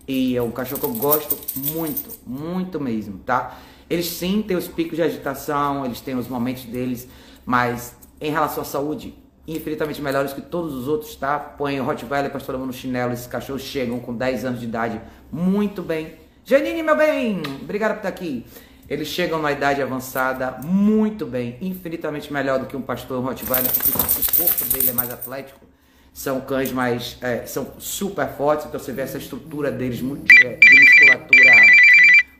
E 0.07 0.35
é 0.35 0.41
um 0.41 0.51
cachorro 0.51 0.81
que 0.81 0.85
eu 0.85 0.93
gosto 0.93 1.37
muito, 1.73 2.09
muito 2.25 2.79
mesmo, 2.79 3.19
tá? 3.19 3.57
Eles 3.89 4.07
sim 4.07 4.41
têm 4.41 4.57
os 4.57 4.67
picos 4.67 4.97
de 4.97 5.01
agitação, 5.01 5.85
eles 5.85 6.01
têm 6.01 6.15
os 6.15 6.27
momentos 6.27 6.63
deles, 6.63 7.07
mas 7.45 7.95
em 8.19 8.31
relação 8.31 8.63
à 8.63 8.65
saúde, 8.65 9.15
infinitamente 9.47 10.01
melhores 10.01 10.33
que 10.33 10.41
todos 10.41 10.73
os 10.73 10.87
outros, 10.87 11.15
tá? 11.15 11.39
Põe 11.39 11.79
o 11.79 11.83
Rottweiler 11.83 12.31
Pastor 12.31 12.57
no 12.57 12.73
chinelo, 12.73 13.13
esses 13.13 13.27
cachorros 13.27 13.61
chegam 13.61 13.99
com 13.99 14.13
10 14.13 14.45
anos 14.45 14.59
de 14.59 14.65
idade 14.65 15.01
muito 15.31 15.81
bem. 15.81 16.15
Janine, 16.45 16.83
meu 16.83 16.97
bem, 16.97 17.41
obrigado 17.61 17.91
por 17.91 17.97
estar 17.97 18.09
aqui. 18.09 18.45
Eles 18.89 19.07
chegam 19.07 19.41
na 19.41 19.51
idade 19.51 19.81
avançada 19.81 20.59
muito 20.63 21.25
bem, 21.25 21.57
infinitamente 21.61 22.31
melhor 22.31 22.59
do 22.59 22.65
que 22.65 22.75
um 22.75 22.81
pastor 22.81 23.23
Rottweiler, 23.23 23.71
porque 23.71 23.89
o 23.89 24.37
corpo 24.37 24.65
dele 24.65 24.89
é 24.89 24.93
mais 24.93 25.09
atlético. 25.09 25.65
São 26.13 26.39
cães 26.41 26.71
mais. 26.71 27.17
É, 27.21 27.45
são 27.45 27.73
super 27.79 28.27
fortes, 28.29 28.67
então 28.67 28.79
você 28.79 28.91
vê 28.91 29.01
essa 29.01 29.17
estrutura 29.17 29.71
deles 29.71 30.01
muito, 30.01 30.31
é, 30.45 30.55
de 30.55 30.79
musculatura 30.79 31.51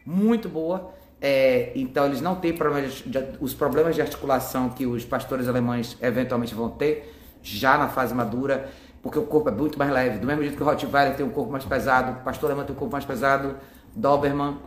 muito 0.06 0.48
boa. 0.48 0.94
É, 1.20 1.72
então 1.74 2.06
eles 2.06 2.22
não 2.22 2.36
têm 2.36 2.54
problemas 2.54 3.02
de, 3.06 3.18
os 3.40 3.54
problemas 3.54 3.96
de 3.96 4.02
articulação 4.02 4.70
que 4.70 4.86
os 4.86 5.06
pastores 5.06 5.48
alemães 5.48 5.98
eventualmente 6.02 6.54
vão 6.54 6.70
ter 6.70 7.16
já 7.42 7.78
na 7.78 7.88
fase 7.88 8.14
madura, 8.14 8.70
porque 9.02 9.18
o 9.18 9.24
corpo 9.24 9.50
é 9.50 9.52
muito 9.52 9.80
mais 9.80 9.92
leve. 9.92 10.20
Do 10.20 10.28
mesmo 10.28 10.44
jeito 10.44 10.58
que 10.58 10.64
o 10.64 10.66
Rottweiler 10.66 11.16
tem 11.16 11.26
um 11.26 11.30
corpo 11.30 11.52
mais 11.52 11.64
pesado, 11.64 12.20
o 12.20 12.24
pastor 12.24 12.50
alemão 12.50 12.66
tem 12.66 12.76
um 12.76 12.80
corpo 12.80 12.92
mais 12.92 13.06
pesado, 13.06 13.56
Doberman 13.96 14.58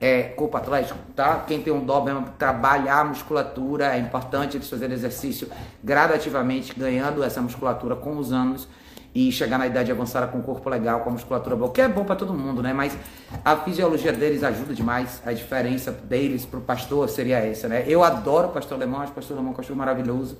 é 0.00 0.22
corpo 0.22 0.56
atlético, 0.56 0.98
tá? 1.14 1.44
Quem 1.46 1.60
tem 1.60 1.72
um 1.72 1.84
Doberman 1.84 2.24
trabalhar 2.38 3.00
a 3.00 3.04
musculatura, 3.04 3.96
é 3.96 3.98
importante 3.98 4.56
eles 4.56 4.70
fazerem 4.70 4.94
exercício 4.94 5.48
gradativamente, 5.82 6.72
ganhando 6.76 7.22
essa 7.24 7.40
musculatura 7.40 7.96
com 7.96 8.16
os 8.16 8.32
anos 8.32 8.68
e 9.14 9.32
chegar 9.32 9.58
na 9.58 9.66
idade 9.66 9.90
avançada 9.90 10.28
com 10.28 10.38
um 10.38 10.42
corpo 10.42 10.68
legal, 10.68 11.00
com 11.00 11.10
a 11.10 11.12
musculatura 11.12 11.56
boa, 11.56 11.72
que 11.72 11.80
é 11.80 11.88
bom 11.88 12.04
para 12.04 12.14
todo 12.14 12.32
mundo, 12.32 12.62
né? 12.62 12.72
Mas 12.72 12.96
a 13.44 13.56
fisiologia 13.56 14.12
deles 14.12 14.44
ajuda 14.44 14.72
demais. 14.72 15.20
A 15.26 15.32
diferença 15.32 15.90
deles 15.90 16.46
pro 16.46 16.60
pastor 16.60 17.08
seria 17.08 17.38
essa, 17.38 17.66
né? 17.66 17.84
Eu 17.88 18.04
adoro 18.04 18.48
o 18.48 18.52
pastor 18.52 18.76
alemão, 18.76 19.00
acho 19.00 19.10
o 19.10 19.14
pastor 19.14 19.36
alemão 19.36 19.52
um 19.52 19.56
cachorro 19.56 19.78
maravilhoso. 19.78 20.38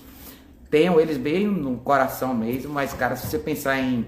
Tenho 0.70 1.00
eles 1.00 1.16
bem 1.16 1.48
no 1.48 1.78
coração 1.78 2.32
mesmo, 2.34 2.72
mas 2.72 2.92
cara, 2.92 3.16
se 3.16 3.26
você 3.26 3.38
pensar 3.38 3.78
em 3.78 4.06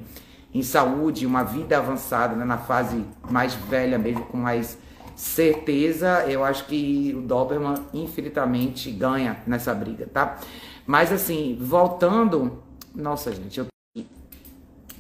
em 0.53 0.63
saúde, 0.63 1.27
uma 1.27 1.45
vida 1.45 1.79
avançada, 1.79 2.35
né, 2.35 2.45
na 2.45 2.59
fase 2.59 3.05
mais 3.31 3.55
velha 3.55 3.97
mesmo, 3.99 4.25
com 4.27 4.37
mais 4.37 4.77
certeza, 5.21 6.25
eu 6.27 6.43
acho 6.43 6.65
que 6.65 7.15
o 7.15 7.21
Doberman 7.21 7.75
infinitamente 7.93 8.91
ganha 8.91 9.43
nessa 9.47 9.75
briga, 9.75 10.07
tá? 10.07 10.39
Mas 10.87 11.13
assim, 11.13 11.59
voltando, 11.61 12.63
nossa 12.95 13.31
gente, 13.31 13.61
eu 13.61 13.67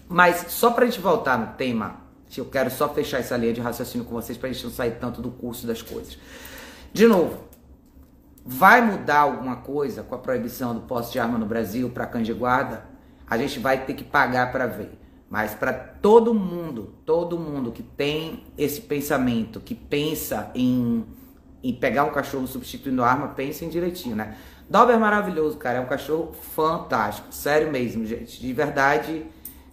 mas 0.07 0.47
só 0.49 0.73
pra 0.73 0.85
gente 0.87 1.00
voltar 1.00 1.39
no 1.39 1.55
tema, 1.55 2.00
eu 2.37 2.45
quero 2.45 2.69
só 2.69 2.89
fechar 2.89 3.19
essa 3.19 3.37
linha 3.37 3.53
de 3.53 3.61
raciocínio 3.61 4.05
com 4.05 4.12
vocês 4.12 4.37
pra 4.37 4.53
gente 4.53 4.65
não 4.65 4.73
sair 4.73 4.99
tanto 5.00 5.23
do 5.23 5.31
curso 5.31 5.67
das 5.67 5.81
coisas. 5.81 6.19
De 6.93 7.07
novo, 7.07 7.45
vai 8.45 8.83
mudar 8.83 9.21
alguma 9.21 9.57
coisa 9.57 10.03
com 10.03 10.15
a 10.15 10.19
proibição 10.19 10.75
do 10.75 10.81
posse 10.81 11.12
de 11.12 11.21
arma 11.21 11.39
no 11.39 11.47
Brasil 11.47 11.89
para 11.89 12.07
cães 12.07 12.27
de 12.27 12.33
guarda? 12.33 12.85
A 13.29 13.39
gente 13.39 13.59
vai 13.61 13.87
ter 13.87 13.95
que 13.95 14.05
pagar 14.05 14.50
para 14.50 14.67
ver. 14.67 15.00
Mas 15.31 15.55
para 15.55 15.73
todo 15.73 16.35
mundo, 16.35 16.93
todo 17.07 17.39
mundo 17.39 17.71
que 17.71 17.85
tem 17.85 18.43
esse 18.59 18.81
pensamento, 18.81 19.61
que 19.61 19.77
pensa 19.77 20.51
em, 20.57 21.05
em 21.63 21.73
pegar 21.73 22.03
um 22.03 22.11
cachorro 22.11 22.49
substituindo 22.49 23.05
arma, 23.05 23.29
pensem 23.29 23.69
direitinho, 23.69 24.17
né? 24.17 24.37
Dober 24.69 24.97
é 24.97 24.99
maravilhoso, 24.99 25.57
cara. 25.57 25.79
É 25.79 25.81
um 25.81 25.87
cachorro 25.87 26.33
fantástico. 26.33 27.33
Sério 27.33 27.71
mesmo, 27.71 28.05
gente. 28.05 28.41
De 28.41 28.53
verdade, 28.53 29.25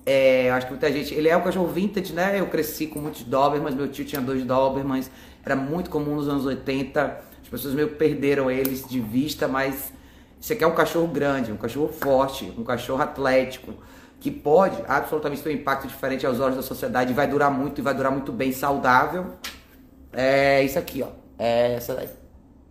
é, 0.06 0.52
acho 0.52 0.68
que 0.68 0.74
muita 0.74 0.92
gente. 0.92 1.16
Ele 1.16 1.28
é 1.28 1.36
um 1.36 1.42
cachorro 1.42 1.68
vintage, 1.68 2.14
né? 2.14 2.40
Eu 2.40 2.46
cresci 2.48 2.86
com 2.86 3.00
muitos 3.00 3.24
Dobermans. 3.24 3.74
Meu 3.74 3.88
tio 3.88 4.06
tinha 4.06 4.22
dois 4.22 4.44
Dobermans. 4.44 5.10
Era 5.44 5.56
muito 5.56 5.90
comum 5.90 6.16
nos 6.16 6.30
anos 6.30 6.46
80. 6.46 7.20
As 7.42 7.50
pessoas 7.50 7.74
meio 7.74 7.90
perderam 7.96 8.52
eles 8.52 8.88
de 8.88 9.00
vista, 9.00 9.48
mas 9.48 9.92
isso 10.40 10.54
aqui 10.54 10.64
é 10.64 10.68
um 10.68 10.76
cachorro 10.76 11.08
grande, 11.08 11.52
um 11.52 11.58
cachorro 11.58 11.88
forte, 11.88 12.54
um 12.58 12.64
cachorro 12.64 13.02
atlético 13.02 13.74
que 14.20 14.32
pode 14.32 14.78
absolutamente 14.88 15.42
ter 15.42 15.50
um 15.50 15.54
impacto 15.54 15.88
diferente 15.88 16.26
aos 16.26 16.40
olhos 16.40 16.56
da 16.56 16.64
sociedade, 16.64 17.14
vai 17.14 17.28
durar 17.28 17.52
muito 17.52 17.80
e 17.80 17.82
vai 17.82 17.94
durar 17.94 18.12
muito 18.12 18.32
bem, 18.32 18.52
saudável. 18.52 19.34
É 20.12 20.64
isso 20.64 20.80
aqui, 20.80 21.04
ó. 21.04 21.10
É 21.38 21.76
essa 21.76 21.94
daí. 21.94 22.10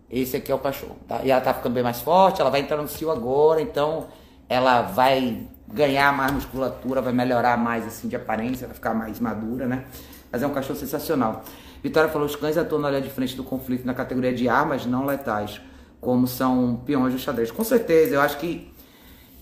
Esse 0.09 0.37
aqui 0.37 0.51
é 0.51 0.55
o 0.55 0.59
cachorro, 0.59 0.97
tá? 1.07 1.21
E 1.23 1.31
ela 1.31 1.41
tá 1.41 1.53
ficando 1.53 1.73
bem 1.73 1.83
mais 1.83 2.01
forte, 2.01 2.39
ela 2.39 2.49
vai 2.49 2.61
entrar 2.61 2.77
no 2.77 2.87
cio 2.87 3.11
agora, 3.11 3.61
então 3.61 4.07
ela 4.47 4.81
vai 4.81 5.47
ganhar 5.67 6.15
mais 6.15 6.31
musculatura, 6.31 7.01
vai 7.01 7.11
melhorar 7.11 7.57
mais 7.57 7.85
assim 7.85 8.07
de 8.07 8.15
aparência, 8.15 8.67
vai 8.67 8.75
ficar 8.75 8.93
mais 8.93 9.19
madura, 9.19 9.67
né? 9.67 9.85
Mas 10.31 10.41
é 10.43 10.47
um 10.47 10.53
cachorro 10.53 10.79
sensacional. 10.79 11.43
Vitória 11.83 12.09
falou: 12.09 12.25
os 12.25 12.35
cães 12.35 12.57
atuam 12.57 12.81
na 12.81 12.89
linha 12.89 13.01
de 13.01 13.09
frente 13.09 13.35
do 13.35 13.43
conflito 13.43 13.85
na 13.85 13.93
categoria 13.93 14.33
de 14.33 14.47
armas 14.47 14.85
não 14.85 15.05
letais, 15.05 15.61
como 15.99 16.25
são 16.25 16.81
peões 16.85 17.13
do 17.13 17.19
xadrez. 17.19 17.51
Com 17.51 17.63
certeza, 17.63 18.15
eu 18.15 18.21
acho 18.21 18.37
que 18.37 18.71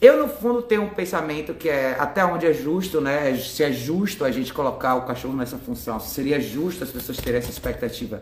eu, 0.05 0.21
no 0.21 0.27
fundo, 0.27 0.61
tenho 0.61 0.83
um 0.83 0.89
pensamento 0.89 1.53
que 1.53 1.69
é 1.69 1.95
até 1.99 2.23
onde 2.25 2.45
é 2.45 2.53
justo, 2.53 2.99
né? 3.01 3.35
Se 3.37 3.63
é 3.63 3.71
justo 3.71 4.25
a 4.25 4.31
gente 4.31 4.53
colocar 4.53 4.95
o 4.95 5.01
cachorro 5.03 5.35
nessa 5.35 5.57
função, 5.57 5.99
se 5.99 6.13
seria 6.13 6.39
justo 6.39 6.83
as 6.83 6.89
pessoas 6.89 7.17
terem 7.17 7.39
essa 7.39 7.49
expectativa 7.49 8.21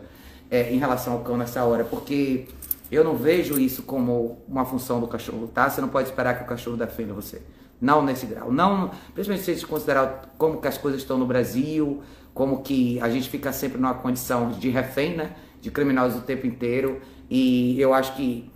é, 0.50 0.72
em 0.72 0.78
relação 0.78 1.14
ao 1.14 1.20
cão 1.20 1.36
nessa 1.36 1.64
hora, 1.64 1.84
porque 1.84 2.46
eu 2.90 3.02
não 3.02 3.16
vejo 3.16 3.58
isso 3.58 3.82
como 3.82 4.42
uma 4.46 4.64
função 4.64 5.00
do 5.00 5.08
cachorro, 5.08 5.48
tá? 5.48 5.68
Você 5.68 5.80
não 5.80 5.88
pode 5.88 6.08
esperar 6.08 6.38
que 6.38 6.44
o 6.44 6.46
cachorro 6.46 6.76
defenda 6.76 7.12
você. 7.12 7.42
Não 7.80 8.02
nesse 8.04 8.26
grau. 8.26 8.52
Não, 8.52 8.90
principalmente 9.12 9.44
se 9.44 9.50
a 9.50 9.54
gente 9.54 9.66
considerar 9.66 10.34
como 10.38 10.60
que 10.60 10.68
as 10.68 10.78
coisas 10.78 11.00
estão 11.00 11.18
no 11.18 11.26
Brasil, 11.26 12.02
como 12.32 12.62
que 12.62 13.00
a 13.00 13.08
gente 13.08 13.28
fica 13.28 13.52
sempre 13.52 13.78
numa 13.78 13.94
condição 13.94 14.50
de 14.50 14.70
refém, 14.70 15.16
né? 15.16 15.34
De 15.60 15.70
criminosos 15.70 16.18
o 16.18 16.22
tempo 16.22 16.46
inteiro. 16.46 17.00
E 17.28 17.80
eu 17.80 17.92
acho 17.92 18.14
que 18.14 18.50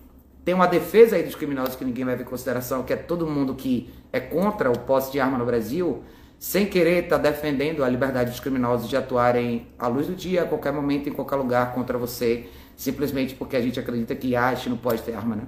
tem 0.49 0.55
uma 0.55 0.67
defesa 0.67 1.15
aí 1.15 1.23
dos 1.23 1.35
criminosos 1.35 1.77
que 1.77 1.85
ninguém 1.85 2.07
leva 2.07 2.23
em 2.23 2.25
consideração, 2.25 2.83
que 2.83 2.91
é 2.91 2.97
todo 2.97 3.27
mundo 3.27 3.55
que 3.55 3.91
é 4.11 4.19
contra 4.19 4.71
o 4.71 4.79
posse 4.79 5.13
de 5.13 5.21
arma 5.21 5.37
no 5.37 5.45
Brasil, 5.45 6.03
sem 6.39 6.65
querer 6.65 7.05
estar 7.05 7.19
tá 7.19 7.23
defendendo 7.31 7.85
a 7.85 7.89
liberdade 7.91 8.31
dos 8.31 8.41
criminosos 8.41 8.89
de 8.89 8.97
atuarem 8.97 9.67
à 9.79 9.89
luz 9.89 10.07
do 10.07 10.15
dia, 10.15 10.45
a 10.45 10.47
qualquer 10.47 10.73
momento, 10.73 11.07
em 11.07 11.13
qualquer 11.13 11.37
lugar 11.37 11.75
contra 11.75 11.99
você, 11.99 12.49
simplesmente 12.75 13.35
porque 13.35 13.57
a 13.57 13.61
gente 13.61 13.79
acredita 13.79 14.15
que 14.15 14.35
a 14.35 14.55
gente 14.55 14.71
não 14.71 14.79
pode 14.79 15.03
ter 15.03 15.13
arma, 15.13 15.37
né? 15.37 15.43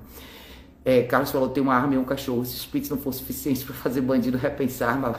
É, 0.84 1.04
Carlos 1.04 1.30
falou, 1.30 1.48
tem 1.48 1.62
uma 1.62 1.74
arma 1.74 1.94
e 1.94 1.96
um 1.96 2.04
cachorro. 2.04 2.44
Se 2.44 2.56
os 2.56 2.60
Spitz 2.60 2.90
não 2.90 2.98
for 2.98 3.14
suficiente 3.14 3.64
para 3.64 3.74
fazer 3.76 4.02
bandido 4.02 4.36
repensar 4.36 4.90
arma. 4.90 5.18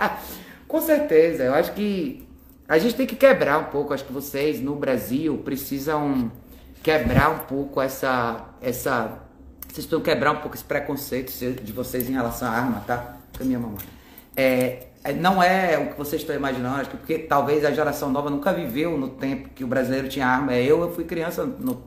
Com 0.66 0.80
certeza, 0.80 1.42
eu 1.42 1.52
acho 1.52 1.74
que 1.74 2.26
a 2.66 2.78
gente 2.78 2.94
tem 2.94 3.06
que 3.06 3.16
quebrar 3.16 3.58
um 3.58 3.64
pouco. 3.64 3.92
Acho 3.92 4.02
que 4.02 4.14
vocês 4.14 4.62
no 4.62 4.76
Brasil 4.76 5.36
precisam 5.44 6.32
quebrar 6.82 7.30
um 7.30 7.38
pouco 7.40 7.80
essa. 7.80 8.44
essa 8.60 9.18
vocês 9.60 9.86
precisam 9.86 10.00
quebrar 10.00 10.32
um 10.32 10.40
pouco 10.40 10.56
esse 10.56 10.64
preconceito 10.64 11.30
de 11.62 11.72
vocês 11.72 12.08
em 12.08 12.12
relação 12.12 12.48
à 12.48 12.50
arma, 12.50 12.82
tá? 12.86 13.16
Com 13.36 13.44
a 13.44 13.46
minha 13.46 13.58
mamãe. 13.58 13.78
É, 14.36 14.88
é, 15.04 15.12
não 15.12 15.40
é 15.40 15.78
o 15.78 15.90
que 15.90 15.98
vocês 15.98 16.22
estão 16.22 16.34
imaginando, 16.34 16.80
acho 16.80 16.90
que 16.90 16.96
porque 16.96 17.18
talvez 17.18 17.64
a 17.64 17.70
geração 17.70 18.10
nova 18.10 18.28
nunca 18.28 18.52
viveu 18.52 18.98
no 18.98 19.10
tempo 19.10 19.48
que 19.50 19.62
o 19.62 19.66
brasileiro 19.66 20.08
tinha 20.08 20.26
arma. 20.26 20.54
É, 20.54 20.62
eu, 20.64 20.80
eu 20.80 20.92
fui 20.92 21.04
criança 21.04 21.44
no, 21.44 21.84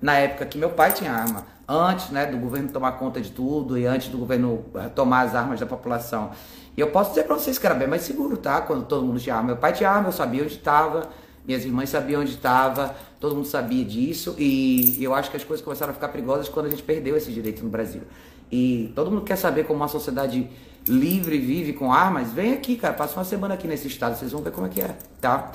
na 0.00 0.14
época 0.14 0.46
que 0.46 0.56
meu 0.56 0.70
pai 0.70 0.92
tinha 0.92 1.12
arma, 1.12 1.44
antes 1.68 2.08
né, 2.10 2.24
do 2.24 2.38
governo 2.38 2.70
tomar 2.70 2.92
conta 2.92 3.20
de 3.20 3.30
tudo 3.30 3.76
e 3.76 3.86
antes 3.86 4.08
do 4.08 4.16
governo 4.16 4.64
eh, 4.74 4.88
tomar 4.88 5.26
as 5.26 5.34
armas 5.34 5.60
da 5.60 5.66
população. 5.66 6.30
E 6.76 6.80
eu 6.80 6.90
posso 6.90 7.10
dizer 7.10 7.24
para 7.24 7.36
vocês 7.36 7.58
que 7.58 7.66
era 7.66 7.74
bem 7.74 7.88
mais 7.88 8.02
seguro, 8.02 8.36
tá? 8.36 8.60
Quando 8.62 8.86
todo 8.86 9.04
mundo 9.04 9.20
tinha 9.20 9.34
arma. 9.34 9.48
Meu 9.48 9.56
pai 9.56 9.72
tinha 9.72 9.90
arma, 9.90 10.08
eu 10.08 10.12
sabia 10.12 10.42
onde 10.42 10.54
estava 10.54 11.08
minhas 11.48 11.64
irmãs 11.64 11.88
sabiam 11.88 12.20
onde 12.20 12.32
estava, 12.32 12.94
todo 13.18 13.34
mundo 13.34 13.46
sabia 13.46 13.82
disso 13.82 14.36
e 14.38 15.02
eu 15.02 15.14
acho 15.14 15.30
que 15.30 15.36
as 15.38 15.42
coisas 15.42 15.64
começaram 15.64 15.92
a 15.92 15.94
ficar 15.94 16.08
perigosas 16.08 16.46
quando 16.46 16.66
a 16.66 16.68
gente 16.68 16.82
perdeu 16.82 17.16
esse 17.16 17.32
direito 17.32 17.64
no 17.64 17.70
Brasil. 17.70 18.02
E 18.52 18.92
todo 18.94 19.10
mundo 19.10 19.22
quer 19.22 19.36
saber 19.36 19.64
como 19.64 19.80
uma 19.80 19.88
sociedade 19.88 20.46
livre 20.86 21.38
vive 21.38 21.72
com 21.72 21.90
armas. 21.90 22.30
Vem 22.32 22.52
aqui, 22.52 22.76
cara, 22.76 22.92
passa 22.92 23.18
uma 23.18 23.24
semana 23.24 23.54
aqui 23.54 23.66
nesse 23.66 23.88
estado, 23.88 24.18
vocês 24.18 24.30
vão 24.30 24.42
ver 24.42 24.52
como 24.52 24.66
é 24.66 24.70
que 24.70 24.82
é, 24.82 24.94
tá? 25.22 25.52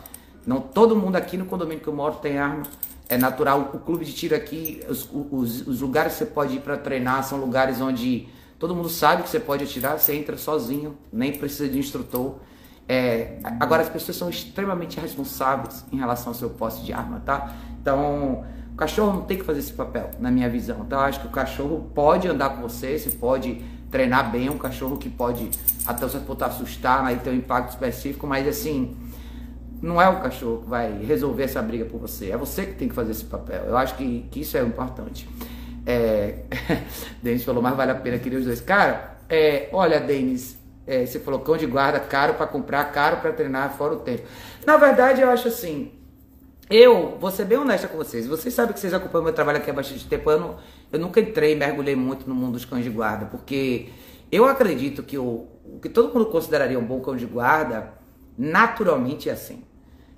Não 0.48 0.60
todo 0.60 0.96
mundo 0.96 1.16
aqui 1.16 1.38
no 1.38 1.46
condomínio 1.46 1.84
que 1.84 1.88
eu 1.88 1.94
moro 1.94 2.16
tem 2.16 2.40
arma. 2.40 2.64
É 3.08 3.18
natural. 3.18 3.72
O 3.74 3.80
clube 3.80 4.04
de 4.04 4.14
tiro 4.14 4.36
aqui, 4.36 4.82
os, 4.90 5.08
os, 5.14 5.68
os 5.68 5.82
lugares 5.82 6.14
que 6.14 6.20
você 6.20 6.26
pode 6.26 6.56
ir 6.56 6.62
para 6.62 6.76
treinar 6.76 7.24
são 7.24 7.38
lugares 7.38 7.80
onde 7.80 8.28
todo 8.58 8.74
mundo 8.74 8.90
sabe 8.90 9.22
que 9.22 9.30
você 9.30 9.40
pode 9.40 9.64
atirar, 9.64 10.00
você 10.00 10.16
entra 10.16 10.38
sozinho, 10.38 10.98
nem 11.12 11.34
precisa 11.34 11.70
de 11.70 11.78
instrutor. 11.78 12.38
É, 12.88 13.40
agora, 13.60 13.82
as 13.82 13.90
pessoas 13.90 14.18
são 14.18 14.30
extremamente 14.30 15.00
responsáveis 15.00 15.86
em 15.92 15.98
relação 15.98 16.30
ao 16.30 16.34
seu 16.34 16.50
posse 16.50 16.84
de 16.84 16.92
arma, 16.92 17.22
tá? 17.26 17.54
Então, 17.82 18.44
o 18.74 18.76
cachorro 18.76 19.14
não 19.14 19.22
tem 19.24 19.38
que 19.38 19.44
fazer 19.44 19.60
esse 19.60 19.74
papel, 19.74 20.12
na 20.20 20.30
minha 20.32 20.50
visão. 20.50 20.82
Então, 20.86 21.00
eu 21.00 21.06
acho 21.06 21.22
que 21.22 21.28
o 21.28 21.32
cachorro 21.32 21.90
pode 21.94 22.28
andar 22.28 22.50
com 22.52 22.62
você, 22.62 22.98
você 22.98 23.12
pode 23.12 23.64
treinar 23.90 24.32
bem, 24.32 24.50
um 24.50 24.58
cachorro 24.58 24.98
que 24.98 25.10
pode 25.10 25.52
até 25.86 26.08
você 26.08 26.18
ponto 26.20 26.44
assustar, 26.44 27.06
aí 27.06 27.18
ter 27.18 27.30
um 27.30 27.36
impacto 27.36 27.70
específico, 27.70 28.26
mas 28.26 28.48
assim, 28.48 28.98
não 29.80 30.02
é 30.02 30.10
o 30.10 30.20
cachorro 30.20 30.62
que 30.64 30.70
vai 30.70 31.04
resolver 31.04 31.44
essa 31.44 31.62
briga 31.62 31.86
por 31.86 32.00
você, 32.00 32.32
é 32.32 32.38
você 32.38 32.66
que 32.66 32.74
tem 32.74 32.90
que 32.90 32.96
fazer 32.96 33.12
esse 33.12 33.26
papel. 33.26 33.66
Eu 33.66 33.78
acho 33.78 33.96
que, 33.96 34.26
que 34.32 34.40
isso 34.40 34.58
é 34.58 34.62
importante. 34.62 35.30
É... 35.86 36.40
Denis 37.22 37.44
falou, 37.44 37.62
mas 37.62 37.76
vale 37.76 37.92
a 37.92 37.96
pena 37.96 38.18
querer 38.18 38.38
os 38.38 38.46
dois. 38.46 38.62
Cara, 38.62 39.18
é... 39.30 39.70
olha, 39.72 40.00
Denis, 40.00 40.58
é, 40.86 41.06
você 41.06 41.20
falou 41.20 41.40
cão 41.40 41.58
de 41.58 41.66
guarda, 41.66 42.00
caro 42.00 42.34
para 42.34 42.48
comprar, 42.48 42.84
caro 42.92 43.18
para 43.18 43.32
treinar, 43.32 43.76
fora 43.78 43.94
o 43.94 44.00
tempo. 44.00 44.24
Na 44.66 44.78
verdade, 44.78 45.22
eu 45.22 45.30
acho 45.30 45.48
assim. 45.48 45.92
Eu 46.70 47.18
vou 47.20 47.30
ser 47.30 47.46
bem 47.46 47.58
honesta 47.58 47.88
com 47.88 47.98
vocês. 47.98 48.26
Vocês 48.26 48.54
sabem 48.54 48.74
que 48.74 48.80
vocês 48.80 48.94
acompanham 48.94 49.26
meu 49.26 49.34
trabalho 49.34 49.58
aqui 49.60 49.70
há 49.70 49.74
bastante 49.74 50.08
tempo. 50.08 50.32
Eu, 50.32 50.40
não, 50.40 50.58
eu 50.92 51.00
nunca 51.00 51.20
entrei, 51.20 51.56
mergulhei 51.56 51.96
muito 51.96 52.28
no 52.28 52.34
mundo 52.34 52.54
dos 52.54 52.66
cães 52.66 52.84
de 52.84 52.90
guarda, 52.90 53.26
porque 53.26 53.90
Eu 54.32 54.46
acredito 54.46 55.04
que 55.04 55.16
o, 55.16 55.46
que 55.80 55.88
todo 55.88 56.12
mundo 56.12 56.26
consideraria 56.26 56.80
um 56.80 56.84
bom 56.84 57.00
cão 57.02 57.16
de 57.16 57.26
guarda, 57.28 57.94
naturalmente 58.36 59.30
é 59.30 59.34
assim. 59.34 59.64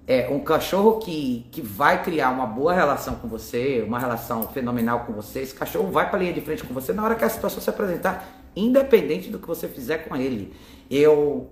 É 0.07 0.29
um 0.29 0.39
cachorro 0.39 0.99
que, 0.99 1.47
que 1.51 1.61
vai 1.61 2.01
criar 2.01 2.29
uma 2.29 2.45
boa 2.45 2.73
relação 2.73 3.15
com 3.15 3.27
você, 3.27 3.83
uma 3.85 3.99
relação 3.99 4.47
fenomenal 4.47 5.01
com 5.01 5.11
você. 5.11 5.39
Esse 5.39 5.53
cachorro 5.53 5.91
vai 5.91 6.09
para 6.09 6.19
linha 6.19 6.31
de 6.31 6.39
frente 6.39 6.63
com 6.63 6.73
você 6.73 6.93
na 6.93 7.03
hora 7.03 7.15
que 7.15 7.25
a 7.25 7.29
situação 7.29 7.59
se 7.59 7.69
apresentar, 7.69 8.44
independente 8.55 9.29
do 9.29 9.39
que 9.39 9.47
você 9.47 9.67
fizer 9.67 9.99
com 9.99 10.15
ele. 10.15 10.53
Eu 10.89 11.49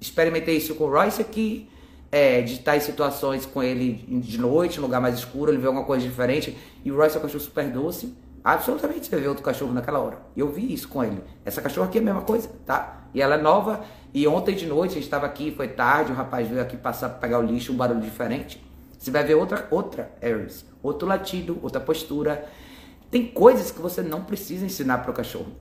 experimentei 0.00 0.56
isso 0.56 0.74
com 0.74 0.84
o 0.84 0.90
Royce 0.90 1.22
aqui, 1.22 1.68
é, 2.10 2.42
de 2.42 2.54
estar 2.54 2.76
em 2.76 2.80
situações 2.80 3.46
com 3.46 3.62
ele 3.62 3.94
de 4.20 4.38
noite, 4.38 4.78
em 4.78 4.82
lugar 4.82 5.00
mais 5.00 5.14
escuro, 5.16 5.50
ele 5.50 5.58
vê 5.58 5.66
alguma 5.66 5.84
coisa 5.84 6.06
diferente. 6.06 6.56
E 6.84 6.92
o 6.92 6.96
Royce 6.96 7.16
é 7.16 7.18
um 7.18 7.22
cachorro 7.22 7.42
super 7.42 7.70
doce. 7.70 8.14
Absolutamente 8.44 9.06
você 9.06 9.16
vê 9.16 9.28
outro 9.28 9.42
cachorro 9.42 9.72
naquela 9.72 10.00
hora. 10.00 10.18
Eu 10.36 10.50
vi 10.50 10.74
isso 10.74 10.88
com 10.88 11.02
ele. 11.02 11.22
Essa 11.44 11.62
cachorra 11.62 11.86
aqui 11.86 11.98
é 11.98 12.00
a 12.00 12.04
mesma 12.04 12.22
coisa, 12.22 12.50
tá? 12.66 13.06
E 13.14 13.22
ela 13.22 13.36
é 13.36 13.40
nova. 13.40 13.84
E 14.12 14.26
ontem 14.26 14.54
de 14.54 14.66
noite 14.66 14.92
a 14.92 14.94
gente 14.94 15.04
estava 15.04 15.24
aqui, 15.24 15.52
foi 15.52 15.68
tarde, 15.68 16.12
o 16.12 16.14
rapaz 16.14 16.46
veio 16.48 16.60
aqui 16.60 16.76
passar 16.76 17.08
para 17.08 17.18
pegar 17.18 17.38
o 17.38 17.42
lixo, 17.42 17.72
um 17.72 17.76
barulho 17.76 18.00
diferente. 18.00 18.62
Você 18.98 19.10
vai 19.10 19.24
ver 19.24 19.34
outra, 19.34 19.66
outra 19.70 20.12
Aries, 20.20 20.66
outro 20.82 21.08
latido, 21.08 21.58
outra 21.62 21.80
postura. 21.80 22.44
Tem 23.10 23.26
coisas 23.26 23.70
que 23.70 23.80
você 23.80 24.02
não 24.02 24.22
precisa 24.22 24.66
ensinar 24.66 24.98
para 24.98 25.10
o 25.10 25.14
cachorro. 25.14 25.52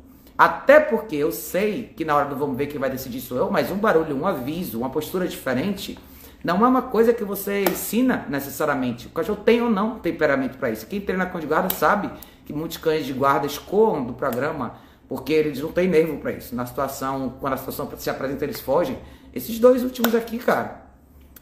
Até 0.41 0.79
porque 0.79 1.15
eu 1.15 1.31
sei 1.31 1.93
que 1.95 2.03
na 2.03 2.15
hora 2.15 2.25
do 2.25 2.36
vamos 2.36 2.57
ver 2.57 2.65
quem 2.65 2.79
vai 2.79 2.89
decidir 2.89 3.21
sou 3.21 3.38
eu, 3.38 3.51
mas 3.51 3.69
um 3.69 3.75
barulho, 3.75 4.17
um 4.17 4.25
aviso, 4.25 4.79
uma 4.79 4.89
postura 4.89 5.27
diferente, 5.27 6.00
não 6.43 6.65
é 6.65 6.67
uma 6.67 6.81
coisa 6.81 7.13
que 7.13 7.24
você 7.24 7.62
ensina 7.62 8.25
necessariamente. 8.27 9.05
O 9.05 9.12
cachorro 9.12 9.43
tem 9.45 9.62
ou 9.62 9.69
não 9.69 10.00
temperamento 10.00 10.57
para 10.57 10.71
isso. 10.71 10.88
Quem 10.88 11.00
treina 11.00 11.27
com 11.27 11.39
de 11.39 11.45
guarda 11.45 11.71
sabe 11.71 12.10
que 12.43 12.51
muitos 12.51 12.77
cães 12.77 13.05
de 13.05 13.13
guarda 13.13 13.45
escoam 13.45 14.03
do 14.03 14.13
programa 14.13 14.77
porque 15.07 15.31
eles 15.31 15.62
não 15.62 15.71
têm 15.71 15.88
nervo 15.88 16.17
para 16.17 16.31
isso. 16.31 16.55
Na 16.55 16.65
situação, 16.65 17.36
quando 17.39 17.53
a 17.53 17.57
situação 17.57 17.88
se 17.95 18.10
apresenta, 18.10 18.43
eles 18.43 18.60
fogem. 18.60 18.98
Esses 19.31 19.60
dois 19.60 19.83
últimos 19.83 20.15
aqui, 20.15 20.39
cara, 20.39 20.86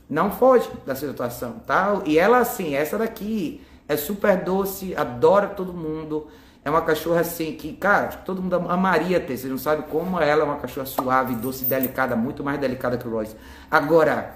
não 0.10 0.30
fogem 0.30 0.72
da 0.86 0.94
situação, 0.94 1.62
tá? 1.66 2.02
E 2.06 2.20
ela, 2.20 2.40
assim, 2.40 2.76
essa 2.76 2.98
daqui 2.98 3.62
é 3.88 3.96
super 3.96 4.44
doce, 4.44 4.94
adora 4.94 5.48
todo 5.48 5.72
mundo. 5.72 6.28
É 6.64 6.70
uma 6.70 6.82
cachorra 6.82 7.22
assim 7.22 7.54
que, 7.54 7.74
cara, 7.74 8.08
todo 8.08 8.42
mundo 8.42 8.56
amaria 8.56 9.20
ter. 9.20 9.38
Você 9.38 9.48
não 9.48 9.58
sabe 9.58 9.84
como 9.84 10.20
ela 10.20 10.42
é 10.42 10.46
uma 10.46 10.58
cachorra 10.58 10.86
suave, 10.86 11.36
doce, 11.36 11.66
delicada, 11.66 12.16
muito 12.16 12.44
mais 12.44 12.60
delicada 12.60 12.98
que 12.98 13.08
o 13.08 13.12
Royce. 13.12 13.36
Agora, 13.72 14.36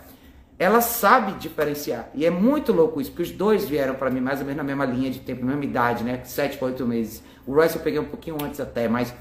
ela 0.57 0.79
sabe 0.81 1.33
diferenciar. 1.33 2.09
E 2.13 2.25
é 2.25 2.29
muito 2.29 2.71
louco 2.71 3.01
isso, 3.01 3.11
porque 3.11 3.23
os 3.23 3.31
dois 3.31 3.65
vieram 3.67 3.95
para 3.95 4.09
mim 4.09 4.21
mais 4.21 4.39
ou 4.39 4.45
menos 4.45 4.57
na 4.57 4.63
mesma 4.63 4.85
linha 4.85 5.11
de 5.11 5.19
tempo, 5.19 5.41
na 5.41 5.47
mesma 5.47 5.65
idade, 5.65 6.03
né? 6.03 6.21
Sete 6.23 6.57
para 6.57 6.67
oito 6.67 6.85
meses. 6.85 7.21
O 7.45 7.53
Royce 7.53 7.75
eu 7.75 7.81
peguei 7.81 7.99
um 7.99 8.05
pouquinho 8.05 8.37
antes 8.41 8.59
até, 8.59 8.87
mas 8.87 9.13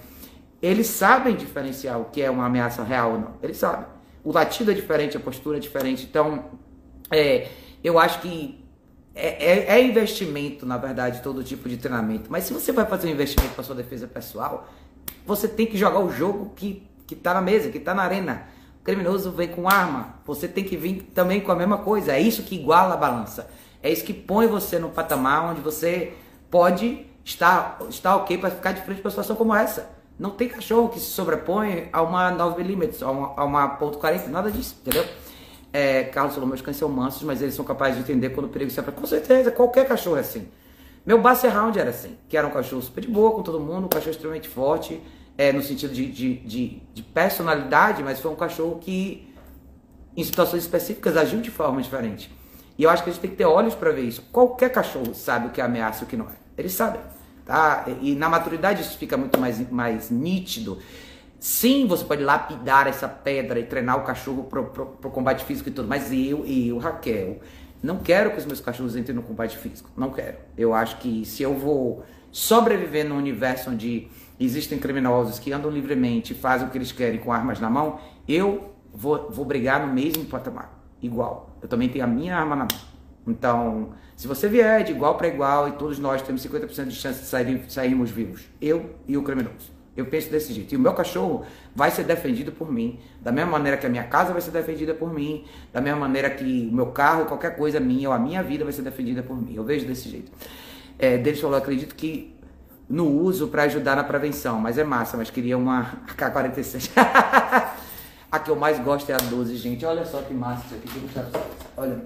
eles 0.61 0.87
sabem 0.87 1.35
diferenciar 1.35 2.01
o 2.01 2.05
que 2.05 2.23
é 2.23 2.31
uma 2.31 2.47
ameaça 2.47 2.85
real 2.85 3.13
ou 3.13 3.19
não. 3.19 3.35
Eles 3.43 3.57
sabem. 3.57 3.87
O 4.23 4.33
latido 4.33 4.71
é 4.71 4.75
diferente, 4.75 5.17
a 5.17 5.21
postura 5.21 5.57
é 5.57 5.61
diferente. 5.61 6.07
Então, 6.09 6.45
é, 7.11 7.49
eu 7.83 7.99
acho 7.99 8.21
que 8.21 8.62
é, 9.15 9.29
é, 9.45 9.79
é, 9.79 9.83
investimento, 9.85 10.65
na 10.65 10.77
verdade, 10.77 11.23
todo 11.23 11.45
tipo 11.45 11.69
de 11.69 11.77
treinamento. 11.77 12.31
Mas 12.31 12.45
se 12.45 12.53
você 12.53 12.73
vai 12.73 12.87
fazer 12.87 13.09
um 13.09 13.11
investimento 13.11 13.55
para 13.55 13.63
sua 13.63 13.75
defesa 13.75 14.07
pessoal, 14.07 14.69
você 15.27 15.47
tem 15.47 15.67
que 15.67 15.77
jogar 15.77 16.01
o 16.01 16.11
jogo 16.11 16.53
que, 16.57 16.89
que 17.07 17.15
tá 17.15 17.35
na 17.35 17.41
mesa, 17.41 17.71
que 17.71 17.79
está 17.79 17.95
na 17.95 18.03
arena. 18.03 18.47
O 18.81 18.85
criminoso 18.85 19.31
vem 19.31 19.49
com 19.49 19.69
arma, 19.69 20.17
você 20.25 20.49
tem 20.49 20.65
que 20.65 20.77
vir 20.77 21.11
também 21.15 21.41
com 21.41 21.53
a 21.53 21.57
mesma 21.57 21.79
coisa. 21.79 22.13
É 22.13 22.21
isso 22.21 22.43
que 22.43 22.55
iguala 22.55 22.95
a 22.95 22.97
balança. 22.97 23.49
É 23.83 23.91
isso 23.91 24.05
que 24.05 24.15
põe 24.15 24.47
você 24.47 24.79
no 24.79 24.89
patamar 24.89 25.51
onde 25.51 25.61
você 25.61 26.15
pode 26.51 27.07
estar, 27.25 27.79
estar 27.89 28.17
ok 28.17 28.39
para 28.39 28.51
ficar 28.51 28.73
de 28.73 28.83
frente 28.83 29.01
para 29.01 29.09
uma 29.09 29.11
situação 29.11 29.37
como 29.37 29.55
essa. 29.55 29.91
Não 30.19 30.31
tem 30.31 30.49
cachorro 30.49 30.89
que 30.89 31.01
se 31.01 31.07
sobrepõe 31.07 31.89
a 31.93 32.03
uma 32.03 32.31
9mm, 32.33 33.03
a 33.03 33.11
uma, 33.11 33.35
a 33.37 33.45
uma 33.45 33.69
ponto 33.69 33.99
.40, 33.99 34.29
nada 34.29 34.51
disso, 34.51 34.77
entendeu? 34.81 35.05
É, 35.73 36.05
Carlos 36.05 36.35
falou, 36.35 36.49
meus 36.49 36.61
cães 36.61 36.77
são 36.77 36.89
mansos, 36.89 37.23
mas 37.23 37.41
eles 37.41 37.55
são 37.55 37.65
capazes 37.65 37.97
de 37.97 38.03
entender 38.03 38.31
quando 38.31 38.47
o 38.47 38.49
perigo 38.51 38.71
se 38.71 38.79
apresenta. 38.79 39.01
Com 39.01 39.07
certeza, 39.07 39.51
qualquer 39.51 39.89
cachorro 39.89 40.17
é 40.17 40.21
assim. 40.21 40.49
Meu 41.05 41.21
Basset 41.21 41.53
Round 41.53 41.79
era 41.79 41.91
assim, 41.91 42.17
que 42.29 42.37
era 42.37 42.47
um 42.47 42.51
cachorro 42.51 42.81
super 42.81 43.01
de 43.01 43.09
boa 43.09 43.33
com 43.33 43.43
todo 43.43 43.59
mundo, 43.59 43.87
um 43.87 43.89
cachorro 43.89 44.13
extremamente 44.13 44.49
forte, 44.49 45.03
é, 45.37 45.53
no 45.53 45.63
sentido 45.63 45.93
de, 45.93 46.07
de, 46.07 46.35
de, 46.37 46.83
de, 46.95 47.03
personalidade, 47.03 48.03
mas 48.03 48.21
foi 48.21 48.31
um 48.31 48.37
cachorro 48.37 48.79
que, 48.81 49.29
em 50.17 50.23
situações 50.23 50.63
específicas, 50.63 51.17
agiu 51.17 51.41
de 51.41 51.51
forma 51.51 51.83
diferente. 51.83 52.31
E 52.79 52.85
eu 52.85 52.91
acho 52.91 53.03
que 53.03 53.11
a 53.11 53.13
gente 53.13 53.21
tem 53.21 53.31
que 53.31 53.37
ter 53.37 53.45
olhos 53.45 53.75
para 53.75 53.91
ver 53.91 54.03
isso. 54.03 54.23
Qualquer 54.31 54.71
cachorro 54.71 55.15
sabe 55.15 55.49
o 55.49 55.51
que 55.51 55.61
é 55.61 55.65
ameaça 55.65 56.05
e 56.05 56.07
o 56.07 56.09
que 56.09 56.17
não 56.17 56.27
é. 56.27 56.35
Eles 56.57 56.73
sabem. 56.73 57.01
Tá? 57.45 57.87
E 58.01 58.15
na 58.15 58.29
maturidade 58.29 58.83
isso 58.83 58.97
fica 58.97 59.17
muito 59.17 59.39
mais, 59.41 59.69
mais 59.71 60.11
nítido. 60.11 60.79
Sim, 61.43 61.89
você 61.89 62.05
pode 62.05 62.23
lapidar 62.23 62.87
essa 62.87 63.09
pedra 63.09 63.59
e 63.59 63.65
treinar 63.65 63.99
o 63.99 64.05
cachorro 64.05 64.45
pro, 64.45 64.67
pro, 64.67 64.87
pro 64.87 65.11
combate 65.11 65.45
físico 65.45 65.69
e 65.69 65.73
tudo, 65.73 65.89
mas 65.89 66.13
eu, 66.13 66.47
eu, 66.47 66.79
Raquel, 66.79 67.41
não 67.83 67.99
quero 67.99 68.31
que 68.31 68.39
os 68.39 68.47
meus 68.47 68.61
cachorros 68.61 68.95
entrem 68.95 69.17
no 69.17 69.25
combate 69.25 69.59
físico. 69.59 69.91
Não 69.97 70.13
quero. 70.13 70.37
Eu 70.57 70.73
acho 70.73 70.99
que 70.99 71.25
se 71.25 71.43
eu 71.43 71.53
vou 71.53 72.05
sobreviver 72.31 73.09
num 73.09 73.17
universo 73.17 73.71
onde 73.71 74.07
existem 74.39 74.79
criminosos 74.79 75.41
que 75.41 75.53
andam 75.53 75.69
livremente, 75.69 76.33
fazem 76.33 76.69
o 76.69 76.71
que 76.71 76.79
eles 76.79 76.93
querem 76.93 77.19
com 77.19 77.33
armas 77.33 77.59
na 77.59 77.69
mão, 77.69 77.99
eu 78.29 78.77
vou, 78.95 79.29
vou 79.29 79.45
brigar 79.45 79.85
no 79.85 79.93
mesmo 79.93 80.25
patamar, 80.27 80.81
igual. 81.03 81.57
Eu 81.61 81.67
também 81.67 81.89
tenho 81.89 82.05
a 82.05 82.09
minha 82.09 82.37
arma 82.37 82.55
na 82.55 82.69
mão. 82.71 82.81
Então, 83.27 83.95
se 84.15 84.29
você 84.29 84.47
vier 84.47 84.85
de 84.85 84.93
igual 84.93 85.17
para 85.17 85.27
igual 85.27 85.69
e 85.69 85.73
todos 85.73 85.99
nós 85.99 86.23
temos 86.23 86.41
50% 86.47 86.87
de 86.87 86.95
chance 86.95 87.19
de 87.19 87.27
sair, 87.27 87.65
sairmos 87.69 88.13
vivos, 88.13 88.49
eu 88.61 88.95
e 89.09 89.17
o 89.17 89.25
criminoso. 89.25 89.82
Eu 89.97 90.07
penso 90.07 90.31
desse 90.31 90.53
jeito. 90.53 90.73
E 90.73 90.77
o 90.77 90.81
meu 90.81 90.95
cachorro 90.95 91.45
vai 91.75 91.91
ser 91.91 92.05
defendido 92.05 92.51
por 92.51 92.71
mim. 92.73 92.99
Da 93.21 93.31
mesma 93.31 93.53
maneira 93.53 93.77
que 93.77 93.87
a 93.87 93.91
minha 93.91 94.05
casa 94.05 94.33
vai 94.33 94.41
ser 94.41 94.51
defendida 94.51 94.95
por 94.95 95.13
mim. 95.13 95.45
Da 95.73 95.81
mesma 95.81 96.01
maneira 96.01 96.31
que 96.31 96.69
o 96.71 96.75
meu 96.75 96.87
carro, 96.87 97.27
qualquer 97.27 97.57
coisa 97.57 97.79
minha 97.79 98.09
ou 98.09 98.15
a 98.15 98.19
minha 98.19 98.43
vida 98.43 98.65
vai 98.65 98.73
ser 98.73 98.83
defendida 98.83 99.23
por 99.23 99.37
mim. 99.37 99.55
Eu 99.55 99.65
vejo 99.65 99.87
desse 99.87 100.09
jeito. 100.09 100.33
É, 100.99 101.19
Denis 101.19 101.41
falou, 101.41 101.57
acredito 101.57 101.95
que 101.95 102.35
no 102.89 103.07
uso 103.07 103.49
para 103.49 103.65
ajudar 103.65 103.97
na 103.97 104.05
prevenção, 104.05 104.59
mas 104.59 104.79
é 104.79 104.85
massa, 104.85 105.17
mas 105.17 105.31
queria 105.31 105.59
uma 105.59 106.05
AK-47. 106.09 106.91
a 108.31 108.39
que 108.39 108.51
eu 108.51 108.57
mais 108.57 108.79
gosto 108.79 109.11
é 109.11 109.15
a 109.15 109.19
12, 109.19 109.57
gente. 109.57 109.85
Olha 109.85 110.07
só 110.07 110.23
que 110.23 110.33
massa 110.33 110.65
isso 110.75 110.75
aqui. 110.75 111.29
Olha. 111.77 112.03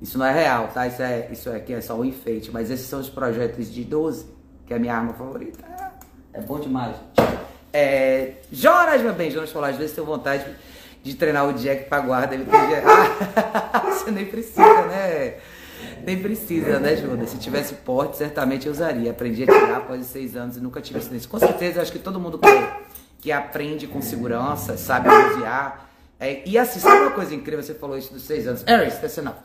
Isso 0.00 0.18
não 0.18 0.26
é 0.26 0.32
real, 0.32 0.68
tá? 0.68 0.86
Isso, 0.86 1.02
é, 1.02 1.28
isso 1.32 1.50
aqui 1.50 1.72
é 1.72 1.80
só 1.80 1.98
um 1.98 2.04
enfeite. 2.04 2.50
Mas 2.52 2.70
esses 2.70 2.86
são 2.86 3.00
os 3.00 3.08
projetos 3.08 3.72
de 3.72 3.82
12, 3.82 4.26
que 4.66 4.74
é 4.74 4.76
a 4.76 4.78
minha 4.78 4.94
arma 4.94 5.14
favorita. 5.14 5.77
É 6.32 6.40
bom 6.40 6.58
demais. 6.58 6.96
É, 7.72 8.34
Jonas, 8.50 9.02
meu 9.02 9.12
bem, 9.12 9.30
Jonas 9.30 9.50
falou, 9.50 9.68
às 9.68 9.76
vezes 9.76 9.94
tenho 9.94 10.06
vontade 10.06 10.44
de 11.02 11.14
treinar 11.14 11.46
o 11.48 11.52
Jack 11.52 11.88
pra 11.88 12.00
guarda. 12.00 12.34
Ele 12.34 12.44
tem... 12.44 12.60
ah, 13.72 13.80
você 13.90 14.10
nem 14.10 14.26
precisa, 14.26 14.82
né? 14.86 15.34
Nem 16.04 16.20
precisa, 16.20 16.78
né, 16.78 16.96
Júlia? 16.96 17.26
Se 17.26 17.38
tivesse 17.38 17.74
porte, 17.74 18.16
certamente 18.16 18.66
eu 18.66 18.72
usaria. 18.72 19.10
Aprendi 19.10 19.44
a 19.44 19.46
tirar 19.46 19.76
após 19.78 20.06
seis 20.06 20.36
anos 20.36 20.56
e 20.56 20.60
nunca 20.60 20.80
tive 20.80 20.98
acidente. 20.98 21.28
Com 21.28 21.38
certeza, 21.38 21.82
acho 21.82 21.92
que 21.92 21.98
todo 21.98 22.18
mundo 22.18 22.38
que, 22.38 22.48
que 23.20 23.32
aprende 23.32 23.86
com 23.86 24.00
segurança, 24.00 24.76
sabe 24.76 25.08
manusear. 25.08 25.88
É, 26.18 26.42
e 26.44 26.58
assim, 26.58 26.80
sabe 26.80 27.02
uma 27.02 27.12
coisa 27.12 27.34
incrível? 27.34 27.62
Você 27.62 27.74
falou 27.74 27.96
isso 27.96 28.12
dos 28.12 28.22
seis 28.22 28.46
anos. 28.46 28.66
Aris, 28.66 28.94
that's 28.94 29.18
enough. 29.18 29.36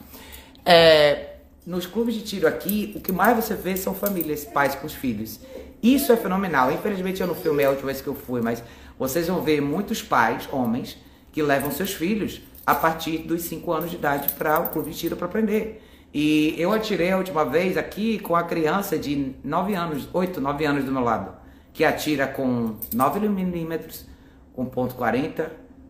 É, 0.65 1.34
nos 1.65 1.86
clubes 1.86 2.15
de 2.15 2.22
tiro 2.22 2.48
aqui, 2.48 2.93
o 2.96 3.02
que 3.02 3.12
mais 3.12 3.36
você 3.36 3.54
vê 3.54 3.78
são 3.78 3.93
famílias, 3.93 4.43
pais 4.43 4.74
com 4.76 4.88
os 4.88 4.93
filhos. 4.93 5.39
Isso 5.84 6.13
é 6.13 6.15
fenomenal. 6.15 6.72
Infelizmente 6.72 7.19
eu 7.19 7.28
não 7.28 7.36
filmei 7.36 7.65
a 7.65 7.69
última 7.69 7.88
vez 7.88 8.00
que 8.00 8.08
eu 8.08 8.15
fui, 8.15 8.41
mas 8.41 8.63
vocês 8.98 9.28
vão 9.28 9.41
ver 9.41 9.62
muitos 9.62 10.02
pais, 10.02 10.48
homens, 10.50 10.98
que 11.34 11.43
levam 11.43 11.69
seus 11.69 11.93
filhos 11.93 12.41
a 12.65 12.74
partir 12.74 13.17
dos 13.17 13.41
5 13.41 13.69
anos 13.74 13.89
de 13.89 13.98
idade 13.98 14.32
para 14.34 14.62
o 14.62 14.69
clube 14.69 14.91
de 14.91 14.98
tiro 14.98 15.17
para 15.17 15.26
aprender. 15.26 15.84
E 16.13 16.56
eu 16.58 16.72
atirei 16.72 17.12
a 17.12 17.17
última 17.17 17.43
vez 17.43 17.76
aqui 17.76 18.19
com 18.19 18.34
a 18.36 18.43
criança 18.43 18.98
de 18.98 19.36
9 19.43 19.74
anos, 19.76 20.08
8, 20.13 20.39
9 20.39 20.65
anos 20.65 20.86
do 20.86 20.91
meu 20.91 21.02
lado, 21.02 21.34
que 21.74 21.84
atira 21.84 22.28
com 22.28 22.78
9 22.93 23.28
milímetros, 23.28 24.06
com 24.54 24.65
ponto 24.65 24.96
.40, 24.96 25.50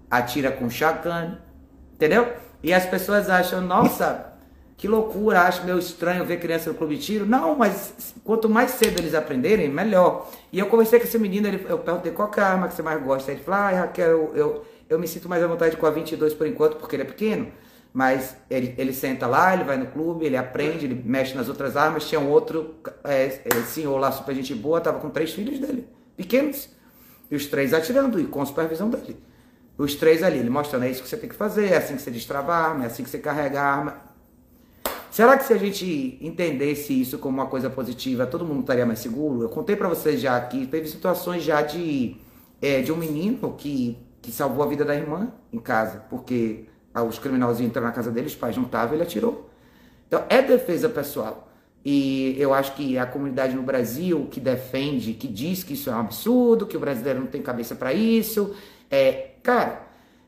atira 0.10 0.52
com 0.52 0.70
shotgun, 0.70 1.36
entendeu? 1.94 2.34
E 2.64 2.74
as 2.74 2.86
pessoas 2.86 3.30
acham, 3.30 3.62
nossa, 3.62 4.33
que 4.84 4.88
loucura, 4.90 5.44
acho 5.44 5.64
meio 5.64 5.80
estranho 5.80 6.26
ver 6.26 6.42
criança 6.42 6.70
no 6.70 6.76
clube 6.76 6.98
de 6.98 7.06
tiro. 7.06 7.26
Não, 7.26 7.56
mas 7.56 8.14
quanto 8.22 8.50
mais 8.50 8.72
cedo 8.72 9.00
eles 9.00 9.14
aprenderem, 9.14 9.70
melhor. 9.70 10.30
E 10.52 10.60
eu 10.60 10.66
conversei 10.66 11.00
com 11.00 11.06
esse 11.06 11.18
menino, 11.18 11.48
ele, 11.48 11.66
eu 11.70 11.80
perguntei 11.80 12.12
qual 12.12 12.30
é 12.36 12.42
a 12.42 12.48
arma 12.50 12.68
que 12.68 12.74
você 12.74 12.82
mais 12.82 13.02
gosta. 13.02 13.32
Ele 13.32 13.40
falou, 13.40 13.62
ah, 13.62 13.70
Raquel, 13.70 14.10
eu, 14.10 14.32
eu, 14.36 14.66
eu 14.90 15.00
me 15.00 15.08
sinto 15.08 15.30
mais 15.30 15.42
à 15.42 15.48
vontade 15.48 15.78
com 15.78 15.86
a 15.86 15.90
22 15.90 16.34
por 16.34 16.46
enquanto, 16.46 16.76
porque 16.76 16.98
ele 16.98 17.04
é 17.04 17.06
pequeno. 17.06 17.48
Mas 17.94 18.36
ele, 18.50 18.76
ele 18.78 18.92
senta 18.92 19.26
lá, 19.26 19.54
ele 19.54 19.64
vai 19.64 19.78
no 19.78 19.86
clube, 19.86 20.26
ele 20.26 20.36
aprende, 20.36 20.84
ele 20.84 21.02
mexe 21.06 21.34
nas 21.34 21.48
outras 21.48 21.78
armas. 21.78 22.06
Tinha 22.10 22.20
um 22.20 22.30
outro 22.30 22.76
é, 23.06 23.40
é, 23.46 23.62
senhor 23.62 23.98
lá, 23.98 24.12
super 24.12 24.36
gente 24.36 24.54
boa, 24.54 24.82
tava 24.82 25.00
com 25.00 25.10
três 25.10 25.32
filhos 25.32 25.60
dele, 25.60 25.88
pequenos. 26.18 26.68
E 27.32 27.38
os 27.38 27.46
três 27.46 27.74
atirando, 27.74 28.20
e 28.20 28.26
com 28.26 28.46
supervisão 28.46 28.90
dele. 28.90 29.16
Os 29.78 29.96
três 29.96 30.22
ali, 30.24 30.40
ele 30.40 30.50
mostrando, 30.50 30.84
é 30.84 30.92
isso 30.92 31.02
que 31.02 31.08
você 31.08 31.16
tem 31.16 31.30
que 31.30 31.36
fazer, 31.36 31.72
é 31.72 31.78
assim 31.78 31.96
que 31.96 32.02
você 32.02 32.12
destrava 32.12 32.54
a 32.54 32.58
arma, 32.58 32.84
é 32.84 32.88
assim 32.88 33.02
que 33.02 33.10
você 33.10 33.20
carrega 33.20 33.62
a 33.62 33.66
arma. 33.66 34.13
Será 35.14 35.38
que 35.38 35.46
se 35.46 35.54
a 35.54 35.58
gente 35.58 36.18
entendesse 36.20 37.00
isso 37.00 37.20
como 37.20 37.38
uma 37.38 37.46
coisa 37.46 37.70
positiva, 37.70 38.26
todo 38.26 38.44
mundo 38.44 38.62
estaria 38.62 38.84
mais 38.84 38.98
seguro? 38.98 39.44
Eu 39.44 39.50
contei 39.50 39.76
para 39.76 39.88
vocês 39.88 40.20
já 40.20 40.36
aqui, 40.36 40.66
teve 40.66 40.88
situações 40.88 41.44
já 41.44 41.62
de 41.62 42.18
é, 42.60 42.82
de 42.82 42.92
um 42.92 42.96
menino 42.98 43.54
que, 43.56 43.96
que 44.24 44.32
salvou 44.32 44.64
a 44.64 44.68
vida 44.68 44.84
da 44.84 44.96
irmã 44.96 45.32
em 45.52 45.60
casa, 45.60 46.04
porque 46.10 46.66
os 47.08 47.20
criminosos 47.20 47.62
entraram 47.62 47.90
na 47.90 47.94
casa 47.94 48.10
dele, 48.10 48.26
os 48.26 48.34
pais 48.34 48.58
não 48.58 48.64
estavam, 48.64 48.96
ele 48.96 49.04
atirou. 49.04 49.52
Então 50.08 50.26
é 50.28 50.42
defesa 50.42 50.90
pessoal. 50.90 51.48
E 51.86 52.36
eu 52.40 52.52
acho 52.52 52.74
que 52.74 52.98
a 52.98 53.06
comunidade 53.06 53.56
no 53.56 53.62
Brasil 53.62 54.28
que 54.32 54.40
defende, 54.40 55.14
que 55.14 55.28
diz 55.28 55.64
que 55.64 55.76
isso 55.76 55.92
é 55.92 55.94
um 55.94 56.00
absurdo, 56.00 56.66
que 56.66 56.76
o 56.76 56.80
brasileiro 56.80 57.20
não 57.20 57.28
tem 57.28 57.44
cabeça 57.44 57.76
para 57.76 57.94
isso, 57.94 58.56
é, 58.90 59.36
cara, 59.44 59.80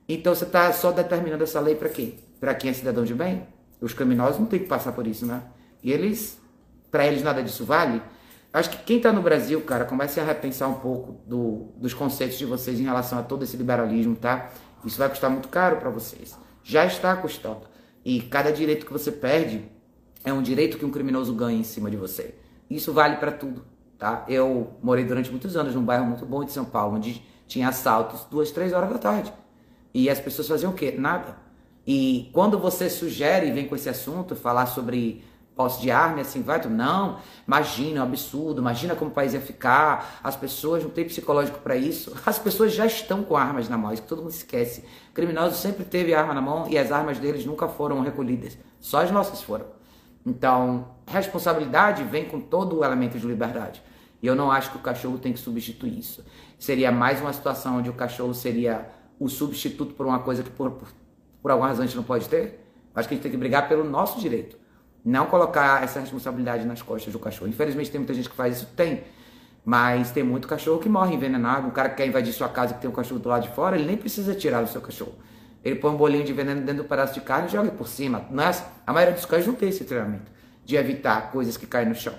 então 0.07 0.35
você 0.35 0.43
está 0.43 0.71
só 0.71 0.91
determinando 0.91 1.43
essa 1.43 1.59
lei 1.59 1.73
para 1.73 1.89
quê? 1.89 2.13
Para 2.39 2.53
quem 2.53 2.69
é 2.69 2.73
cidadão 2.73 3.03
de 3.03 3.15
bem? 3.15 3.54
Os 3.85 3.93
criminosos 3.93 4.39
não 4.39 4.47
tem 4.47 4.57
que 4.57 4.65
passar 4.65 4.93
por 4.93 5.05
isso, 5.05 5.27
né? 5.27 5.43
E 5.83 5.91
eles, 5.91 6.41
para 6.89 7.05
eles 7.05 7.21
nada 7.21 7.43
disso 7.43 7.63
vale. 7.63 8.01
Acho 8.51 8.71
que 8.71 8.77
quem 8.77 8.97
está 8.97 9.13
no 9.13 9.21
Brasil, 9.21 9.61
cara, 9.61 9.85
comece 9.85 10.19
a 10.19 10.23
repensar 10.23 10.67
um 10.67 10.79
pouco 10.79 11.21
do, 11.27 11.67
dos 11.77 11.93
conceitos 11.93 12.35
de 12.35 12.47
vocês 12.47 12.79
em 12.79 12.83
relação 12.83 13.19
a 13.19 13.21
todo 13.21 13.43
esse 13.43 13.55
liberalismo, 13.55 14.15
tá? 14.15 14.49
Isso 14.83 14.97
vai 14.97 15.07
custar 15.07 15.29
muito 15.29 15.49
caro 15.49 15.77
para 15.77 15.91
vocês. 15.91 16.35
Já 16.63 16.83
está 16.83 17.15
custando. 17.15 17.61
E 18.03 18.21
cada 18.21 18.51
direito 18.51 18.87
que 18.87 18.91
você 18.91 19.11
perde 19.11 19.63
é 20.23 20.33
um 20.33 20.41
direito 20.41 20.79
que 20.79 20.85
um 20.85 20.89
criminoso 20.89 21.31
ganha 21.35 21.59
em 21.59 21.63
cima 21.63 21.91
de 21.91 21.95
você. 21.95 22.33
Isso 22.67 22.91
vale 22.91 23.17
para 23.17 23.33
tudo, 23.33 23.63
tá? 23.99 24.25
Eu 24.27 24.73
morei 24.81 25.05
durante 25.05 25.29
muitos 25.29 25.55
anos 25.55 25.75
num 25.75 25.85
bairro 25.85 26.07
muito 26.07 26.25
bom 26.25 26.43
de 26.43 26.51
São 26.51 26.65
Paulo, 26.65 26.95
onde 26.95 27.23
tinha 27.45 27.69
assaltos 27.69 28.25
duas, 28.31 28.49
três 28.49 28.73
horas 28.73 28.89
da 28.89 28.97
tarde. 28.97 29.31
E 29.93 30.09
as 30.09 30.19
pessoas 30.19 30.47
faziam 30.47 30.71
o 30.71 30.75
quê? 30.75 30.95
Nada. 30.97 31.44
E 31.85 32.29
quando 32.33 32.57
você 32.57 32.89
sugere, 32.89 33.51
vem 33.51 33.67
com 33.67 33.75
esse 33.75 33.89
assunto, 33.89 34.35
falar 34.35 34.65
sobre 34.65 35.23
posse 35.55 35.81
de 35.81 35.89
arma, 35.89 36.21
assim, 36.21 36.41
vai, 36.41 36.59
tu, 36.61 36.69
não, 36.69 37.17
imagina, 37.47 37.99
é 37.99 38.01
um 38.01 38.05
absurdo, 38.05 38.59
imagina 38.59 38.93
como 38.93 39.09
o 39.09 39.13
país 39.13 39.33
ia 39.33 39.39
ficar, 39.39 40.19
as 40.21 40.35
pessoas 40.35 40.83
não 40.83 40.89
têm 40.89 41.05
psicológico 41.05 41.59
para 41.59 41.77
isso, 41.77 42.13
as 42.25 42.37
pessoas 42.37 42.73
já 42.73 42.85
estão 42.85 43.23
com 43.23 43.37
armas 43.37 43.69
na 43.69 43.77
mão, 43.77 43.93
isso 43.93 44.01
que 44.01 44.07
todo 44.07 44.21
mundo 44.21 44.31
esquece. 44.31 44.83
O 45.11 45.13
criminoso 45.13 45.55
sempre 45.55 45.85
teve 45.85 46.13
arma 46.13 46.33
na 46.33 46.41
mão 46.41 46.67
e 46.69 46.77
as 46.77 46.91
armas 46.91 47.19
deles 47.19 47.45
nunca 47.45 47.67
foram 47.69 48.01
recolhidas, 48.01 48.57
só 48.81 49.01
as 49.01 49.11
nossas 49.11 49.41
foram. 49.41 49.65
Então, 50.25 50.89
responsabilidade 51.07 52.03
vem 52.03 52.25
com 52.25 52.41
todo 52.41 52.79
o 52.79 52.83
elemento 52.83 53.17
de 53.17 53.25
liberdade. 53.25 53.81
E 54.21 54.27
eu 54.27 54.35
não 54.35 54.51
acho 54.51 54.71
que 54.71 54.77
o 54.77 54.81
cachorro 54.81 55.19
tem 55.19 55.31
que 55.31 55.39
substituir 55.39 55.99
isso. 55.99 56.25
Seria 56.57 56.91
mais 56.91 57.21
uma 57.21 57.31
situação 57.31 57.77
onde 57.77 57.89
o 57.89 57.93
cachorro 57.93 58.33
seria 58.33 58.89
o 59.19 59.29
substituto 59.29 59.93
por 59.93 60.05
uma 60.05 60.19
coisa 60.19 60.41
que 60.41 60.49
por, 60.49 60.71
por, 60.71 60.87
por 61.45 61.51
alguma 61.51 61.67
razão 61.67 61.83
a 61.83 61.85
gente 61.85 61.95
não 61.95 62.03
pode 62.03 62.27
ter. 62.27 62.59
Acho 62.95 63.07
que 63.07 63.13
a 63.13 63.17
gente 63.17 63.21
tem 63.21 63.31
que 63.31 63.37
brigar 63.37 63.69
pelo 63.69 63.83
nosso 63.83 64.19
direito. 64.19 64.57
Não 65.05 65.27
colocar 65.27 65.83
essa 65.83 65.99
responsabilidade 65.99 66.65
nas 66.65 66.81
costas 66.81 67.13
do 67.13 67.19
cachorro. 67.19 67.47
Infelizmente 67.47 67.91
tem 67.91 67.99
muita 67.99 68.15
gente 68.15 68.27
que 68.27 68.35
faz 68.35 68.57
isso, 68.57 68.65
tem. 68.75 69.03
Mas 69.63 70.09
tem 70.09 70.23
muito 70.23 70.47
cachorro 70.47 70.79
que 70.79 70.89
morre 70.89 71.13
envenenado. 71.13 71.67
Um 71.67 71.69
cara 71.69 71.89
que 71.89 71.97
quer 71.97 72.07
invadir 72.07 72.33
sua 72.33 72.49
casa 72.49 72.73
que 72.73 72.81
tem 72.81 72.89
um 72.89 72.93
cachorro 72.93 73.19
do 73.19 73.29
lado 73.29 73.43
de 73.43 73.49
fora, 73.49 73.75
ele 73.75 73.85
nem 73.85 73.95
precisa 73.95 74.33
tirar 74.33 74.63
o 74.63 74.67
seu 74.67 74.81
cachorro. 74.81 75.13
Ele 75.63 75.75
põe 75.75 75.91
um 75.91 75.97
bolinho 75.97 76.25
de 76.25 76.33
veneno 76.33 76.61
dentro 76.61 76.81
do 76.81 76.89
pedaço 76.89 77.13
de 77.13 77.21
carne 77.21 77.47
e 77.47 77.51
joga 77.51 77.69
por 77.69 77.87
cima. 77.87 78.25
Não 78.31 78.43
é 78.43 78.47
assim. 78.47 78.65
A 78.87 78.91
maioria 78.91 79.13
dos 79.13 79.25
cães 79.25 79.45
não 79.45 79.53
tem 79.53 79.69
esse 79.69 79.83
treinamento 79.83 80.31
de 80.63 80.75
evitar 80.75 81.31
coisas 81.31 81.55
que 81.55 81.67
caem 81.67 81.89
no 81.89 81.93
chão. 81.93 82.15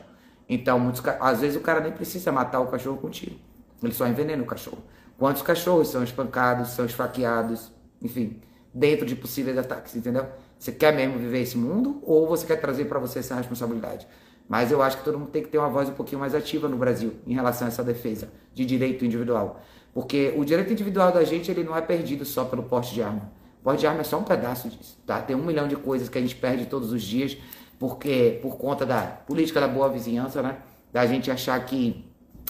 Então, 0.49 0.79
muitos, 0.79 1.03
às 1.21 1.41
vezes 1.41 1.57
o 1.57 1.61
cara 1.62 1.81
nem 1.81 1.91
precisa 1.91 2.31
matar 2.31 2.61
o 2.61 2.69
cachorro 2.69 2.99
com 2.99 3.11
tiro. 3.11 3.35
Ele 3.83 3.93
só 3.93 4.07
envenena 4.07 4.41
o 4.41 4.47
cachorro. 4.47 4.85
Quantos 5.19 5.43
cachorros 5.43 5.89
são 5.89 6.05
espancados, 6.05 6.69
são 6.69 6.87
esfaqueados, 6.87 7.73
enfim, 8.01 8.41
dentro 8.77 9.07
de 9.07 9.17
possíveis 9.17 9.57
ataques, 9.57 9.97
entendeu? 9.97 10.27
Você 10.59 10.71
quer 10.71 10.95
mesmo 10.95 11.19
viver 11.19 11.41
esse 11.41 11.57
mundo 11.57 11.99
ou 12.03 12.29
você 12.29 12.47
quer 12.47 12.57
trazer 12.57 12.85
para 12.85 12.99
você 12.99 13.21
essa 13.21 13.35
responsabilidade? 13.35 14.07
Mas 14.47 14.71
eu 14.71 14.83
acho 14.83 14.99
que 14.99 15.05
todo 15.05 15.19
mundo 15.19 15.31
tem 15.31 15.43
que 15.43 15.49
ter 15.49 15.57
uma 15.57 15.71
voz 15.71 15.89
um 15.89 15.95
pouquinho 15.95 16.21
mais 16.21 16.35
ativa 16.35 16.69
no 16.69 16.77
Brasil 16.77 17.15
em 17.27 17.33
relação 17.33 17.67
a 17.67 17.69
essa 17.69 17.83
defesa 17.83 18.29
de 18.55 18.67
direito 18.67 19.05
individual. 19.05 19.62
Porque 19.95 20.35
o 20.37 20.45
direito 20.45 20.73
individual 20.73 21.11
da 21.11 21.25
gente 21.25 21.51
ele 21.51 21.65
não 21.65 21.75
é 21.75 21.81
perdido 21.81 22.27
só 22.27 22.45
pelo 22.45 22.65
porte 22.65 22.93
de 22.93 23.03
arma. 23.03 23.33
O 23.61 23.65
porte 23.65 23.81
de 23.81 23.87
arma 23.87 24.03
é 24.03 24.05
só 24.05 24.19
um 24.19 24.25
pedaço 24.25 24.69
disso, 24.69 24.99
tá? 25.07 25.23
Tem 25.23 25.35
um 25.35 25.45
milhão 25.45 25.67
de 25.67 25.75
coisas 25.75 26.11
que 26.11 26.19
a 26.19 26.21
gente 26.21 26.37
perde 26.37 26.67
todos 26.67 26.93
os 26.93 27.03
dias 27.03 27.37
porque 27.79 28.39
por 28.43 28.57
conta 28.57 28.85
da 28.85 29.01
política 29.03 29.59
da 29.59 29.69
boa 29.69 29.89
vizinhança, 29.89 30.43
né? 30.43 30.59
Da 30.93 31.07
gente 31.07 31.31
achar 31.31 31.59
que 31.65 32.05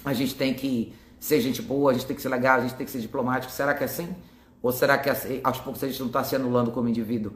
a 0.05 0.13
gente 0.13 0.35
tem 0.35 0.55
que 0.55 0.93
ser 1.21 1.41
gente 1.41 1.63
boa, 1.63 1.93
a 1.93 1.95
gente 1.95 2.07
tem 2.07 2.17
que 2.17 2.23
ser 2.23 2.29
legal, 2.29 2.59
a 2.59 2.63
gente 2.63 2.75
tem 2.75 2.85
que 2.85 2.93
ser 2.93 3.01
diplomático. 3.01 3.53
Será 3.53 3.75
que 3.75 3.85
é 3.85 3.87
assim? 3.87 4.15
Ou 4.63 4.73
será 4.73 4.99
que 4.99 5.09
aos 5.43 5.59
poucos 5.59 5.83
a 5.83 5.87
gente 5.87 6.01
não 6.01 6.09
está 6.09 6.25
se 6.25 6.35
anulando 6.35 6.71
como 6.71 6.89
indivíduo? 6.89 7.33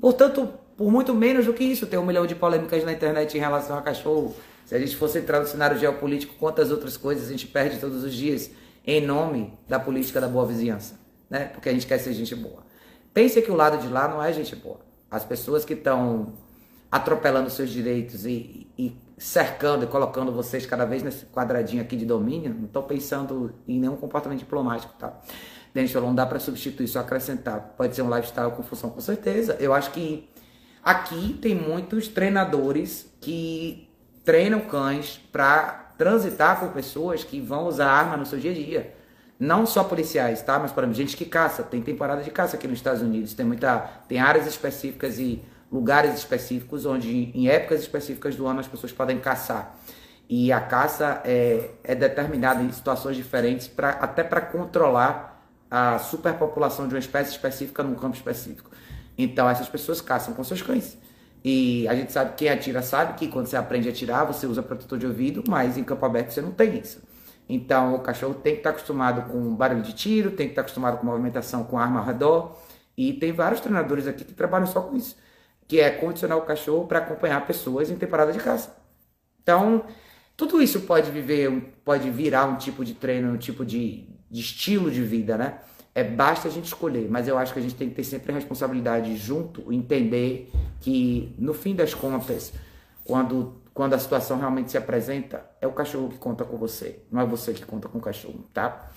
Portanto, 0.00 0.48
por 0.76 0.90
muito 0.90 1.12
menos 1.14 1.46
do 1.46 1.52
que 1.52 1.62
isso, 1.62 1.86
tem 1.86 1.98
um 1.98 2.06
milhão 2.06 2.26
de 2.26 2.34
polêmicas 2.34 2.84
na 2.84 2.92
internet 2.92 3.36
em 3.36 3.40
relação 3.40 3.76
a 3.76 3.82
cachorro. 3.82 4.34
Se 4.64 4.74
a 4.74 4.78
gente 4.78 4.96
fosse 4.96 5.18
entrar 5.18 5.40
no 5.40 5.46
cenário 5.46 5.78
geopolítico, 5.78 6.34
quantas 6.38 6.70
outras 6.70 6.96
coisas 6.96 7.28
a 7.28 7.30
gente 7.30 7.46
perde 7.46 7.78
todos 7.78 8.02
os 8.02 8.14
dias 8.14 8.50
em 8.86 9.04
nome 9.04 9.52
da 9.68 9.78
política 9.78 10.20
da 10.20 10.28
boa 10.28 10.46
vizinhança, 10.46 10.98
né? 11.28 11.46
Porque 11.46 11.68
a 11.68 11.72
gente 11.72 11.86
quer 11.86 11.98
ser 11.98 12.14
gente 12.14 12.34
boa. 12.34 12.62
Pense 13.12 13.42
que 13.42 13.50
o 13.50 13.54
lado 13.54 13.78
de 13.78 13.88
lá 13.88 14.08
não 14.08 14.22
é 14.22 14.32
gente 14.32 14.56
boa. 14.56 14.80
As 15.10 15.24
pessoas 15.24 15.64
que 15.64 15.74
estão 15.74 16.32
atropelando 16.90 17.50
seus 17.50 17.70
direitos 17.70 18.24
e, 18.24 18.68
e, 18.78 18.96
cercando 19.20 19.84
e 19.84 19.86
colocando 19.86 20.32
vocês 20.32 20.64
cada 20.64 20.86
vez 20.86 21.02
nesse 21.02 21.26
quadradinho 21.26 21.82
aqui 21.82 21.94
de 21.94 22.06
domínio, 22.06 22.54
não 22.54 22.64
estou 22.64 22.82
pensando 22.82 23.52
em 23.68 23.78
nenhum 23.78 23.94
comportamento 23.94 24.38
diplomático, 24.38 24.94
tá? 24.98 25.12
Falou, 25.92 26.08
não 26.08 26.14
dá 26.14 26.24
para 26.24 26.40
substituir, 26.40 26.88
só 26.88 27.00
acrescentar. 27.00 27.74
Pode 27.76 27.94
ser 27.94 28.00
um 28.00 28.12
lifestyle 28.12 28.50
com 28.52 28.62
função, 28.62 28.88
com 28.88 29.00
certeza. 29.00 29.58
Eu 29.60 29.74
acho 29.74 29.90
que 29.90 30.28
aqui 30.82 31.38
tem 31.40 31.54
muitos 31.54 32.08
treinadores 32.08 33.14
que 33.20 33.88
treinam 34.24 34.62
cães 34.62 35.20
para 35.30 35.92
transitar 35.98 36.58
com 36.58 36.68
pessoas 36.68 37.22
que 37.22 37.40
vão 37.40 37.66
usar 37.66 37.90
arma 37.90 38.16
no 38.16 38.24
seu 38.24 38.38
dia 38.38 38.52
a 38.52 38.54
dia. 38.54 38.94
Não 39.38 39.66
só 39.66 39.84
policiais, 39.84 40.42
tá? 40.42 40.58
Mas, 40.58 40.72
exemplo, 40.72 40.94
gente 40.94 41.14
que 41.14 41.26
caça. 41.26 41.62
Tem 41.62 41.82
temporada 41.82 42.22
de 42.22 42.30
caça 42.30 42.56
aqui 42.56 42.66
nos 42.66 42.78
Estados 42.78 43.02
Unidos. 43.02 43.34
Tem 43.34 43.44
muita, 43.44 43.78
tem 44.08 44.18
áreas 44.18 44.46
específicas 44.46 45.18
e 45.18 45.42
lugares 45.70 46.14
específicos 46.14 46.84
onde, 46.84 47.30
em 47.34 47.48
épocas 47.48 47.80
específicas 47.80 48.34
do 48.34 48.46
ano, 48.46 48.60
as 48.60 48.66
pessoas 48.66 48.92
podem 48.92 49.18
caçar. 49.18 49.76
E 50.28 50.52
a 50.52 50.60
caça 50.60 51.20
é, 51.24 51.70
é 51.82 51.94
determinada 51.94 52.62
em 52.62 52.70
situações 52.72 53.16
diferentes, 53.16 53.68
pra, 53.68 53.90
até 53.90 54.22
para 54.22 54.40
controlar 54.40 55.44
a 55.70 55.98
superpopulação 55.98 56.88
de 56.88 56.94
uma 56.94 56.98
espécie 56.98 57.30
específica 57.30 57.82
num 57.82 57.94
campo 57.94 58.16
específico. 58.16 58.70
Então, 59.16 59.48
essas 59.48 59.68
pessoas 59.68 60.00
caçam 60.00 60.34
com 60.34 60.42
seus 60.42 60.62
cães. 60.62 60.98
E 61.44 61.86
a 61.88 61.94
gente 61.94 62.12
sabe, 62.12 62.34
quem 62.36 62.48
atira 62.48 62.82
sabe 62.82 63.14
que 63.14 63.28
quando 63.28 63.46
você 63.46 63.56
aprende 63.56 63.88
a 63.88 63.92
atirar, 63.92 64.26
você 64.26 64.46
usa 64.46 64.62
protetor 64.62 64.98
de 64.98 65.06
ouvido, 65.06 65.42
mas 65.48 65.78
em 65.78 65.84
campo 65.84 66.04
aberto 66.04 66.30
você 66.30 66.40
não 66.40 66.52
tem 66.52 66.78
isso. 66.78 67.00
Então, 67.48 67.94
o 67.94 68.00
cachorro 68.00 68.34
tem 68.34 68.54
que 68.54 68.60
estar 68.60 68.70
acostumado 68.70 69.30
com 69.30 69.54
barulho 69.54 69.82
de 69.82 69.92
tiro, 69.92 70.30
tem 70.30 70.46
que 70.46 70.52
estar 70.52 70.62
acostumado 70.62 70.98
com 70.98 71.06
movimentação 71.06 71.64
com 71.64 71.78
arma 71.78 72.00
ao 72.00 72.06
redor. 72.06 72.56
E 72.96 73.14
tem 73.14 73.32
vários 73.32 73.60
treinadores 73.60 74.06
aqui 74.06 74.24
que 74.24 74.34
trabalham 74.34 74.66
só 74.66 74.80
com 74.80 74.96
isso 74.96 75.16
que 75.70 75.78
é 75.78 75.88
condicionar 75.88 76.36
o 76.36 76.42
cachorro 76.42 76.84
para 76.88 76.98
acompanhar 76.98 77.46
pessoas 77.46 77.92
em 77.92 77.94
temporada 77.94 78.32
de 78.32 78.40
caça. 78.40 78.76
Então, 79.40 79.84
tudo 80.36 80.60
isso 80.60 80.80
pode 80.80 81.12
viver, 81.12 81.76
pode 81.84 82.10
virar 82.10 82.46
um 82.46 82.56
tipo 82.56 82.84
de 82.84 82.92
treino, 82.92 83.32
um 83.32 83.36
tipo 83.36 83.64
de, 83.64 84.08
de 84.28 84.40
estilo 84.40 84.90
de 84.90 85.00
vida, 85.00 85.38
né? 85.38 85.60
É, 85.94 86.02
basta 86.02 86.48
a 86.48 86.50
gente 86.50 86.64
escolher, 86.64 87.08
mas 87.08 87.28
eu 87.28 87.38
acho 87.38 87.52
que 87.52 87.60
a 87.60 87.62
gente 87.62 87.76
tem 87.76 87.88
que 87.88 87.94
ter 87.94 88.02
sempre 88.02 88.32
a 88.32 88.34
responsabilidade 88.34 89.16
junto, 89.16 89.72
entender 89.72 90.50
que 90.80 91.36
no 91.38 91.54
fim 91.54 91.76
das 91.76 91.94
contas, 91.94 92.52
quando, 93.04 93.62
quando 93.72 93.94
a 93.94 93.98
situação 94.00 94.40
realmente 94.40 94.72
se 94.72 94.76
apresenta, 94.76 95.48
é 95.60 95.68
o 95.68 95.72
cachorro 95.72 96.08
que 96.08 96.18
conta 96.18 96.44
com 96.44 96.56
você, 96.56 97.00
não 97.12 97.20
é 97.20 97.24
você 97.24 97.54
que 97.54 97.64
conta 97.64 97.88
com 97.88 97.98
o 97.98 98.02
cachorro, 98.02 98.44
tá? 98.52 98.90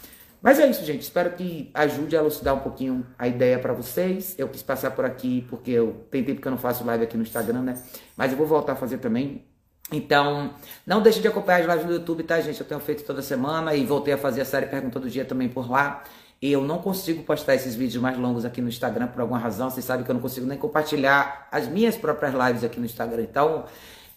Mas 0.43 0.59
é 0.59 0.69
isso, 0.69 0.83
gente. 0.83 1.03
Espero 1.03 1.31
que 1.31 1.71
ajude 1.73 2.17
a 2.17 2.19
elucidar 2.19 2.53
um 2.53 2.59
pouquinho 2.59 3.07
a 3.17 3.29
ideia 3.29 3.57
para 3.57 3.71
vocês. 3.71 4.35
Eu 4.37 4.49
quis 4.49 4.61
passar 4.61 4.91
por 4.91 5.05
aqui 5.05 5.47
porque 5.49 5.71
eu 5.71 6.05
tem 6.11 6.21
tempo 6.21 6.41
que 6.41 6.47
eu 6.47 6.51
não 6.51 6.57
faço 6.57 6.83
live 6.83 7.05
aqui 7.05 7.15
no 7.15 7.23
Instagram, 7.23 7.61
né? 7.61 7.81
Mas 8.17 8.33
eu 8.33 8.37
vou 8.37 8.45
voltar 8.45 8.73
a 8.73 8.75
fazer 8.75 8.97
também. 8.97 9.45
Então, 9.89 10.53
não 10.85 11.01
deixe 11.01 11.21
de 11.21 11.29
acompanhar 11.29 11.61
as 11.61 11.67
lives 11.67 11.85
no 11.85 11.93
YouTube, 11.93 12.23
tá, 12.23 12.41
gente? 12.41 12.59
Eu 12.59 12.67
tenho 12.67 12.81
feito 12.81 13.05
toda 13.05 13.21
semana 13.21 13.73
e 13.73 13.85
voltei 13.85 14.13
a 14.13 14.17
fazer 14.17 14.41
a 14.41 14.45
série 14.45 14.65
Pergunta 14.65 14.99
do 14.99 15.09
Dia 15.09 15.23
também 15.23 15.47
por 15.47 15.71
lá. 15.71 16.03
E 16.41 16.51
eu 16.51 16.61
não 16.61 16.79
consigo 16.79 17.23
postar 17.23 17.55
esses 17.55 17.73
vídeos 17.73 18.03
mais 18.03 18.17
longos 18.17 18.43
aqui 18.43 18.59
no 18.59 18.67
Instagram 18.67 19.07
por 19.07 19.21
alguma 19.21 19.39
razão. 19.39 19.69
Vocês 19.69 19.85
sabem 19.85 20.03
que 20.03 20.11
eu 20.11 20.15
não 20.15 20.21
consigo 20.21 20.45
nem 20.45 20.57
compartilhar 20.57 21.47
as 21.53 21.69
minhas 21.69 21.95
próprias 21.95 22.33
lives 22.33 22.65
aqui 22.65 22.81
no 22.81 22.85
Instagram. 22.85 23.21
Então, 23.21 23.63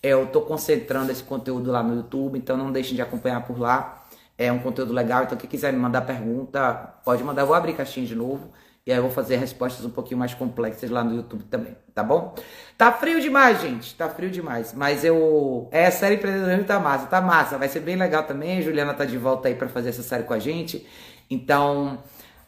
eu 0.03 0.27
tô 0.27 0.41
concentrando 0.41 1.13
esse 1.13 1.23
conteúdo 1.23 1.71
lá 1.71 1.85
no 1.85 1.95
YouTube. 1.95 2.37
Então, 2.37 2.57
não 2.57 2.73
deixem 2.73 2.97
de 2.97 3.03
acompanhar 3.03 3.47
por 3.47 3.61
lá 3.61 4.06
é 4.39 4.53
um 4.53 4.59
conteúdo 4.59 4.93
legal. 4.93 5.25
Então, 5.25 5.37
quem 5.37 5.49
quiser 5.49 5.73
me 5.73 5.79
mandar 5.79 6.03
pergunta, 6.03 6.95
pode 7.05 7.23
mandar. 7.25 7.43
Eu 7.43 7.47
vou 7.47 7.57
abrir 7.57 7.75
caixinha 7.75 8.07
de 8.07 8.15
novo. 8.15 8.53
E 8.87 8.93
aí 8.93 8.99
eu 8.99 9.03
vou 9.03 9.11
fazer 9.11 9.35
respostas 9.37 9.85
um 9.85 9.91
pouquinho 9.91 10.17
mais 10.17 10.33
complexas 10.33 10.89
lá 10.91 11.03
no 11.03 11.17
YouTube 11.17 11.43
também, 11.51 11.77
tá 11.93 12.05
bom? 12.05 12.37
Tá 12.79 12.93
frio 12.93 13.21
demais, 13.21 13.61
gente. 13.61 13.97
Tá 13.97 14.09
frio 14.09 14.31
demais. 14.31 14.73
Mas 14.75 15.05
eu. 15.05 15.69
É, 15.73 15.87
a 15.87 15.91
série 15.91 16.15
empreendedorismo 16.15 16.65
tá 16.65 16.79
massa, 16.79 17.07
tá 17.07 17.21
massa. 17.21 17.59
Vai 17.59 17.69
ser 17.69 17.81
bem 17.81 17.97
legal 17.97 18.23
também. 18.23 18.59
A 18.59 18.61
Juliana 18.61 18.95
tá 18.95 19.05
de 19.05 19.19
volta 19.19 19.49
aí 19.49 19.57
para 19.57 19.69
fazer 19.69 19.89
essa 19.89 20.05
série 20.05 20.23
com 20.23 20.33
a 20.33 20.39
gente. 20.39 20.87
Então, 21.29 21.99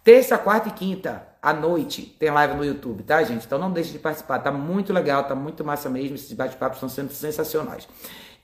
terça, 0.04 0.38
quarta 0.38 0.68
e 0.68 0.72
quinta, 0.72 1.26
à 1.42 1.52
noite, 1.52 2.02
tem 2.02 2.30
live 2.30 2.54
no 2.54 2.64
YouTube, 2.64 3.02
tá, 3.02 3.20
gente? 3.24 3.44
Então 3.44 3.58
não 3.58 3.72
deixe 3.72 3.90
de 3.90 3.98
participar. 3.98 4.38
Tá 4.38 4.52
muito 4.52 4.92
legal, 4.92 5.24
tá 5.24 5.34
muito 5.34 5.64
massa 5.64 5.88
mesmo. 5.88 6.14
Esses 6.14 6.32
bate-papos 6.34 6.76
estão 6.76 6.88
sendo 6.88 7.12
sensacionais. 7.12 7.88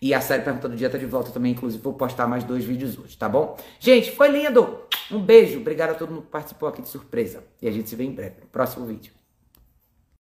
E 0.05 0.13
a 0.13 0.21
série 0.21 0.43
Pergunta 0.43 0.69
do 0.69 0.77
Dia 0.77 0.91
tá 0.91 0.99
de 0.99 1.07
volta 1.07 1.31
também, 1.31 1.53
inclusive 1.53 1.83
vou 1.83 1.95
postar 1.95 2.27
mais 2.27 2.45
dois 2.45 2.63
vídeos 2.63 2.99
hoje, 2.99 3.17
tá 3.17 3.27
bom? 3.27 3.57
Gente, 3.81 4.11
foi 4.11 4.29
lindo! 4.29 4.81
Um 5.11 5.19
beijo, 5.19 5.59
obrigado 5.59 5.93
a 5.93 5.95
todo 5.95 6.11
mundo 6.11 6.25
que 6.25 6.31
participou 6.31 6.69
aqui 6.69 6.83
de 6.83 6.89
surpresa. 6.89 7.43
E 7.63 7.67
a 7.67 7.73
gente 7.73 7.89
se 7.89 7.97
vê 7.97 8.05
em 8.05 8.13
breve, 8.13 8.35
no 8.43 8.47
próximo 8.49 8.85
vídeo. 8.85 9.14